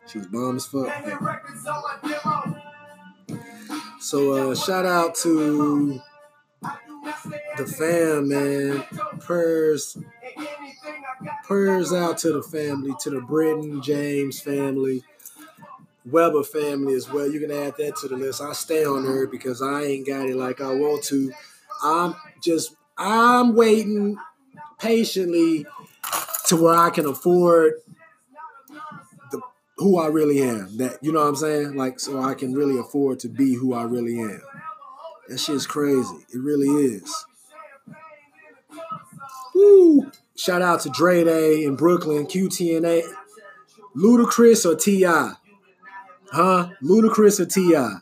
She 0.07 0.19
was 0.19 0.27
bomb 0.27 0.55
as 0.55 0.65
fuck. 0.65 0.89
So 3.99 4.51
uh 4.51 4.55
shout 4.55 4.85
out 4.85 5.15
to 5.15 6.01
the 7.57 7.65
fam, 7.65 8.29
man. 8.29 8.83
Prayers 9.19 9.97
prayers 11.43 11.93
out 11.93 12.17
to 12.19 12.31
the 12.31 12.43
family, 12.43 12.93
to 13.01 13.09
the 13.09 13.21
Britton 13.21 13.81
James 13.81 14.39
family, 14.39 15.03
Weber 16.05 16.43
family 16.43 16.93
as 16.93 17.09
well. 17.09 17.29
You 17.29 17.39
can 17.39 17.51
add 17.51 17.75
that 17.77 17.97
to 17.97 18.07
the 18.07 18.15
list. 18.15 18.41
I 18.41 18.53
stay 18.53 18.85
on 18.85 19.05
her 19.05 19.27
because 19.27 19.61
I 19.61 19.83
ain't 19.83 20.07
got 20.07 20.29
it 20.29 20.35
like 20.35 20.61
I 20.61 20.73
want 20.73 21.03
to. 21.05 21.33
I'm 21.83 22.15
just 22.41 22.75
I'm 22.97 23.55
waiting 23.55 24.17
patiently 24.79 25.65
to 26.47 26.55
where 26.55 26.75
I 26.75 26.89
can 26.89 27.05
afford 27.05 27.73
the 29.31 29.41
who 29.77 29.99
I 29.99 30.07
really 30.07 30.41
am. 30.41 30.77
That 30.77 30.97
you 31.01 31.11
know 31.11 31.21
what 31.21 31.27
I'm 31.27 31.35
saying? 31.35 31.75
Like 31.75 31.99
so 31.99 32.21
I 32.21 32.33
can 32.33 32.53
really 32.53 32.79
afford 32.79 33.19
to 33.19 33.29
be 33.29 33.55
who 33.55 33.73
I 33.73 33.83
really 33.83 34.19
am. 34.19 34.41
That 35.27 35.39
shit's 35.39 35.67
crazy. 35.67 36.25
It 36.33 36.39
really 36.39 36.69
is. 36.69 37.25
Woo! 39.53 40.11
Shout 40.35 40.61
out 40.61 40.81
to 40.81 40.89
Dre 40.89 41.23
Day 41.23 41.63
in 41.63 41.75
Brooklyn, 41.75 42.27
QTNA. 42.27 43.01
Ludacris 43.95 44.65
or 44.65 44.75
T.I.? 44.75 45.33
Huh? 46.31 46.69
Ludacris 46.83 47.39
or 47.39 47.45
T.I.? 47.45 47.97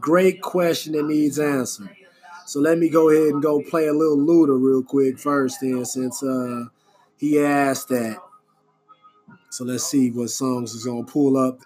Great 0.00 0.42
question 0.42 0.94
that 0.94 1.04
needs 1.04 1.38
answer. 1.38 1.88
So 2.48 2.60
let 2.60 2.78
me 2.78 2.88
go 2.88 3.10
ahead 3.10 3.34
and 3.34 3.42
go 3.42 3.60
play 3.60 3.88
a 3.88 3.92
little 3.92 4.16
Luda 4.16 4.58
real 4.58 4.82
quick 4.82 5.18
first 5.18 5.60
then 5.60 5.84
since 5.84 6.22
uh 6.22 6.64
he 7.18 7.38
asked 7.38 7.88
that. 7.90 8.16
So 9.50 9.64
let's 9.64 9.84
see 9.84 10.10
what 10.10 10.30
songs 10.30 10.72
is 10.72 10.86
gonna 10.86 11.04
pull 11.04 11.36
up. 11.36 11.60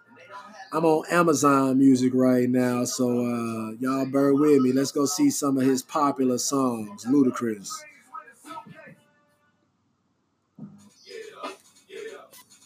I'm 0.72 0.84
on 0.84 1.04
Amazon 1.08 1.78
Music 1.78 2.10
right 2.12 2.50
now, 2.50 2.82
so 2.82 3.20
uh 3.20 3.70
y'all 3.78 4.06
bear 4.06 4.34
with 4.34 4.60
me. 4.60 4.72
Let's 4.72 4.90
go 4.90 5.06
see 5.06 5.30
some 5.30 5.56
of 5.56 5.62
his 5.62 5.84
popular 5.84 6.38
songs. 6.38 7.04
Ludacris. 7.04 7.70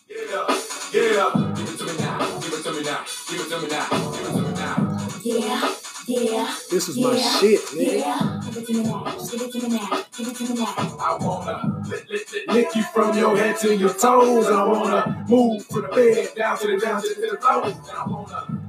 Yeah, 0.09 1.31
give 1.55 1.68
it 1.68 1.76
to 1.76 1.85
me 1.85 1.98
now, 1.98 2.40
give 2.40 2.55
it 2.55 2.62
to 2.62 2.72
me 2.72 2.83
now, 2.83 3.05
give 3.29 3.40
it 3.40 3.50
to 3.50 3.61
me 3.61 3.68
now, 3.68 3.88
give 3.90 4.26
it 4.26 4.33
to 4.33 4.40
me 4.40 4.52
now. 4.55 4.98
Yeah, 5.22 5.86
yeah. 6.09 6.57
This 6.71 6.88
is 6.88 6.97
yeah, 6.97 7.07
my 7.09 7.16
shit, 7.19 7.61
man. 7.77 7.99
Yeah, 7.99 8.40
give 8.45 8.57
it 8.57 8.66
to 8.66 8.73
me 8.75 8.83
now, 8.85 9.05
give 9.05 9.42
it 9.42 9.53
to 9.53 9.69
me 9.69 9.77
now, 9.77 10.05
give 10.16 10.29
it 10.29 10.37
to 10.37 10.45
me 10.45 10.55
now. 10.61 10.75
I 11.01 11.19
wanna 11.21 11.83
lick, 11.88 12.09
lick, 12.11 12.33
lick, 12.33 12.49
lick 12.49 12.77
you 12.77 12.83
from 12.85 13.16
your 13.19 13.37
head 13.37 13.57
to 13.59 13.77
your 13.77 13.92
toes. 13.92 14.47
I 14.47 14.64
wanna 14.64 15.25
move 15.29 15.66
from 15.66 15.83
the 15.83 15.88
bed 15.88 16.29
down 16.37 16.59
to 16.59 16.66
the 16.69 16.79
down 16.79 17.03
to 17.03 17.09
the, 17.09 17.38
floor. 17.38 17.64
And 17.64 17.77
I 17.90 18.07
wanna. 18.07 18.62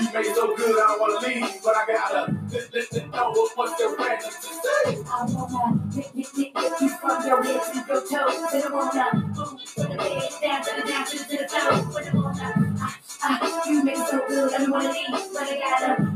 You 0.00 0.12
made 0.12 0.26
it 0.26 0.34
so 0.34 0.56
good, 0.56 0.76
I 0.82 0.86
don't 0.86 1.00
wanna 1.00 1.26
leave, 1.26 1.62
but 1.62 1.76
I 1.76 1.86
gotta 1.86 2.36
let, 2.52 2.74
let, 2.74 2.92
let 2.92 3.10
know 3.10 3.30
what- 3.32 3.52
what's 3.56 3.76
the 3.76 3.96
ready 3.98 4.24
to 4.24 4.30
say. 4.32 5.04
I 5.12 5.24
wanna 5.26 5.80
lick, 5.94 6.14
lick, 6.14 6.36
lick, 6.36 6.54
lick 6.54 6.80
you 6.80 6.88
from 6.88 7.26
your 7.26 7.42
head 7.42 7.62
to 7.72 7.78
your 7.86 8.00
toes. 8.00 8.54
And 8.54 8.64
I 8.64 8.70
wanna 8.72 9.26
move 9.26 9.60
from 9.60 9.90
the 9.90 9.96
bed 9.96 10.32
down 10.42 10.62
to 10.64 10.82
the 10.82 10.88
down 10.88 11.06
to 11.06 11.18
the, 11.18 11.48
floor. 11.48 12.02
And 12.02 12.08
I 12.08 12.20
wanna, 12.20 12.71
you 13.68 13.84
make 13.84 13.96
so 13.96 14.18
good, 14.26 14.52
I 14.52 14.58
don't 14.58 14.70
wanna 14.70 14.90
leave, 14.90 15.06
but 15.32 15.42
I 15.42 15.58
gotta 15.58 16.12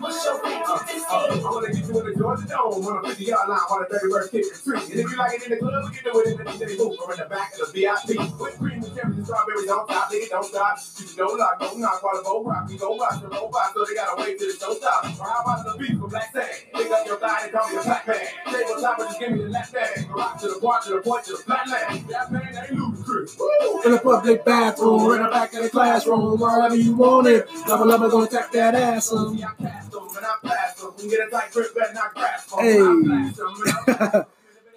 what's 0.00 0.24
your 0.24 0.42
ready 0.42 0.56
to 0.56 0.72
Uh, 0.72 0.86
say. 0.86 1.00
I 1.08 1.50
wanna 1.50 1.72
get 1.72 1.88
you 1.88 2.00
in 2.00 2.06
the 2.06 2.14
Georgia 2.18 2.46
Dome 2.48 2.86
on 2.86 3.04
a 3.04 3.08
50 3.08 3.24
yard 3.24 3.48
line 3.48 3.60
the 3.88 3.98
30 3.98 4.12
verse 4.12 4.30
kick 4.30 4.44
the 4.48 4.56
street. 4.58 4.82
And 4.90 5.00
if 5.00 5.10
you 5.10 5.16
like 5.16 5.34
it 5.34 5.42
in 5.44 5.50
the 5.50 5.56
club, 5.56 5.84
we 5.88 5.96
can 5.96 6.04
do 6.12 6.20
it 6.20 6.26
in 6.28 6.36
the 6.36 6.44
DJ 6.44 6.76
booth 6.76 6.98
or 7.00 7.12
in 7.12 7.18
the 7.20 7.26
back 7.26 7.52
of 7.56 7.72
the 7.72 7.72
VIP. 7.72 8.20
Whipped 8.38 8.58
cream 8.58 8.80
with 8.80 8.94
cherries 8.94 9.16
and 9.16 9.26
strawberries 9.26 9.70
on 9.70 9.86
top, 9.86 10.12
nigga, 10.12 10.28
don't 10.28 10.44
stop. 10.44 10.78
You 11.00 11.16
don't 11.16 11.38
lock, 11.38 11.60
don't 11.60 11.80
knock, 11.80 12.02
while 12.02 12.16
the 12.16 12.22
boat 12.22 12.44
rock, 12.44 12.68
we 12.68 12.76
go 12.76 12.98
rock 12.98 13.20
the 13.22 13.28
robot, 13.28 13.72
so 13.72 13.84
they 13.84 13.94
gotta 13.94 14.20
wait 14.20 14.38
till 14.38 14.48
it's 14.48 14.60
no 14.60 14.74
stop. 14.74 15.04
Or 15.20 15.24
how 15.24 15.42
about 15.42 15.64
the 15.64 15.78
beat 15.78 15.96
from 15.98 16.08
Black 16.10 16.32
Sand? 16.32 16.48
Pick 16.74 16.90
up 16.92 17.06
your 17.06 17.18
thigh 17.18 17.40
and 17.44 17.52
call 17.52 17.68
me 17.70 17.76
a 17.76 17.82
black 17.82 18.06
man. 18.06 18.20
Table 18.52 18.80
top 18.80 18.98
and 19.00 19.08
just 19.08 19.20
give 19.20 19.32
me 19.32 19.38
the 19.42 19.48
left 19.48 19.72
hand. 19.76 20.10
Rock 20.12 20.40
to 20.40 20.48
the 20.48 20.60
part, 20.60 20.84
to 20.84 20.90
the 20.92 21.00
point, 21.00 21.24
to 21.24 21.32
the 21.32 21.38
flat 21.38 21.68
land. 21.68 22.04
That 22.08 22.32
man 22.32 22.52
ain't 22.52 22.95
Woo! 23.38 23.82
In 23.82 23.92
the 23.92 24.00
public 24.02 24.44
bathroom, 24.44 25.12
in 25.12 25.22
the 25.22 25.28
back 25.28 25.54
of 25.54 25.62
the 25.62 25.70
classroom, 25.70 26.38
wherever 26.38 26.74
you 26.74 26.94
want 26.94 27.26
it. 27.26 27.48
Double 27.66 27.90
up, 27.90 28.10
gonna 28.10 28.26
tap 28.26 28.52
that 28.52 28.74
ass 28.74 29.12
on. 29.12 29.36
See, 29.36 29.44
I 29.44 29.52
cast 29.60 29.90
them 29.90 30.08
and 30.08 30.26
I 30.26 30.34
blast 30.42 30.78
them. 30.78 30.92
You 31.02 31.10
get 31.10 31.26
a 31.26 31.30
tight 31.30 31.52
grip, 31.52 31.74
better 31.74 31.94
not 31.94 32.14
grasp. 32.14 32.50
Hey. 32.58 32.80
I 32.80 33.00
blast 33.02 33.36
them 33.36 33.54
and 33.88 33.96
I 34.02 34.24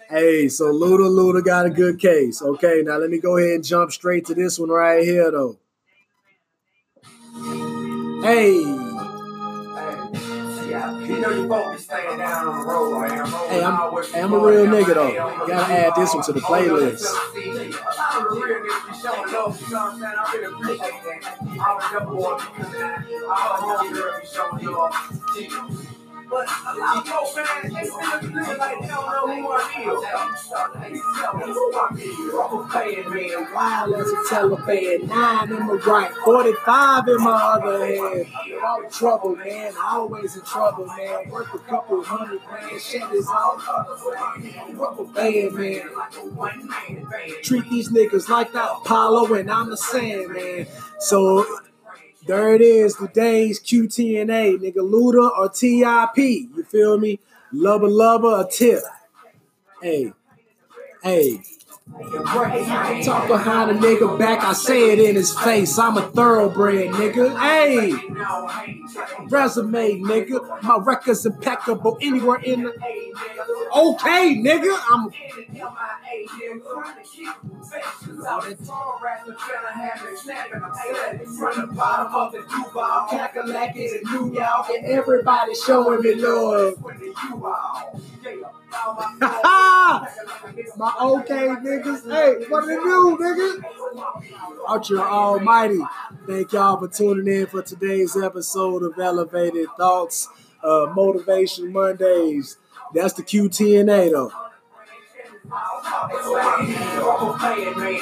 Hey, 0.10 0.49
so 0.49 0.73
Luda 0.73 1.08
Luda 1.08 1.45
got 1.45 1.67
a 1.67 1.69
good 1.69 1.99
case. 1.99 2.41
Okay, 2.41 2.82
now 2.84 2.97
let 2.97 3.12
me 3.12 3.19
go 3.19 3.38
ahead 3.38 3.56
and 3.56 3.63
jump 3.63 3.91
straight 3.91 4.25
to 4.25 4.34
this 4.34 4.58
one 4.58 4.69
right 4.69 5.04
here, 5.04 5.30
though. 5.30 5.58
Hey, 8.23 8.63
You 11.09 11.19
know 11.19 11.29
you 11.31 11.47
won't 11.47 11.75
be 11.75 11.81
staying 11.81 12.19
down 12.19 12.47
on 12.47 12.59
the 12.59 12.65
road, 12.65 13.01
man. 13.01 13.25
Hey, 13.49 13.63
I'm- 13.63 14.03
hey, 14.13 14.21
I'm 14.21 14.33
a 14.33 14.37
real 14.37 14.65
nigga, 14.67 14.93
though. 14.93 15.47
Gotta 15.47 15.73
add 15.73 15.93
this 15.95 16.13
one 16.13 16.23
to 16.25 16.33
the 16.33 16.39
playlist. 16.39 17.05
A? 26.32 26.36
I 26.36 26.42
a 26.42 26.46
a. 26.46 26.46
But 26.46 26.48
a 26.48 26.80
lot 26.80 27.06
man, 27.36 27.73
they 27.73 27.84
still 27.86 28.00
feel 28.19 28.58
like 28.58 28.82
they 28.82 28.88
don't 28.88 29.06
know 29.10 29.25
who 29.36 29.48
I 29.52 29.60
Wild 33.54 33.96
as 33.96 34.08
a 34.08 34.15
Taliban, 34.30 35.08
nine 35.08 35.52
in 35.52 35.67
my 35.67 35.73
right, 35.86 36.12
45 36.23 37.08
in 37.08 37.17
my 37.23 37.32
other 37.32 37.86
hand. 37.86 38.27
All 38.63 38.84
trouble, 38.90 39.36
man, 39.36 39.73
always 39.82 40.36
in 40.36 40.42
trouble, 40.44 40.86
man. 40.86 41.30
Worth 41.30 41.54
a 41.54 41.60
couple 41.60 42.04
hundred 42.04 42.42
grand, 42.46 42.82
shit 42.82 43.04
is 43.12 43.27
all 43.27 43.58
rubber 44.73 45.06
band, 45.06 45.54
man. 45.56 45.90
Treat 47.44 47.69
these 47.69 47.90
niggas 47.90 48.30
like 48.30 48.52
the 48.52 48.71
Apollo 48.71 49.34
and 49.34 49.52
I'm 49.52 49.69
the 49.69 49.77
Sandman. 49.77 50.67
So 51.00 51.46
there 52.30 52.54
it 52.54 52.62
is, 52.62 52.94
today's 52.94 53.60
QTNA, 53.60 54.60
nigga, 54.60 54.75
Luda 54.75 55.32
or 55.36 55.50
TIP. 55.50 56.17
You 56.56 56.63
feel 56.63 57.00
me? 57.00 57.19
Lubba 57.52 57.90
lubba 57.90 58.46
or 58.46 58.48
tip. 58.48 58.84
Hey, 59.82 60.13
hey. 61.02 61.42
Talk 61.90 63.27
behind 63.27 63.71
a 63.71 63.73
nigga 63.73 64.17
back, 64.19 64.44
I 64.44 64.54
say 64.54 64.92
it 64.92 65.00
in 65.00 65.15
his 65.15 65.37
face. 65.40 65.77
I'm 65.79 65.98
a 65.98 66.04
thoroughbred, 66.12 66.92
nigga. 66.92 67.37
Hey, 67.40 67.92
resume, 69.27 70.02
nigga. 70.02 70.62
My 70.62 70.77
record's 70.77 71.25
impeccable 71.25 71.98
anywhere 72.00 72.40
in 72.44 72.63
the. 72.63 72.69
Okay, 73.75 74.35
nigga. 74.37 74.79
I'm. 74.92 75.10
And 84.75 84.85
everybody 84.85 85.56
showing 85.56 86.02
me 86.02 86.15
love. 86.15 86.75
My 90.77 90.93
okay 91.01 91.47
niggas. 91.47 92.03
Hey, 92.09 92.45
what 92.49 92.67
they 92.67 92.75
do, 92.75 93.17
nigga? 93.19 93.63
Ultra 94.67 94.99
Almighty. 94.99 95.79
Thank 96.27 96.53
y'all 96.53 96.77
for 96.77 96.87
tuning 96.87 97.27
in 97.33 97.47
for 97.47 97.63
today's 97.63 98.15
episode 98.15 98.83
of 98.83 98.99
Elevated 98.99 99.67
Thoughts, 99.77 100.27
uh, 100.63 100.91
Motivation 100.95 101.73
Mondays. 101.73 102.57
That's 102.93 103.13
the 103.13 103.23
QTNA 103.23 104.11
though. 104.11 104.31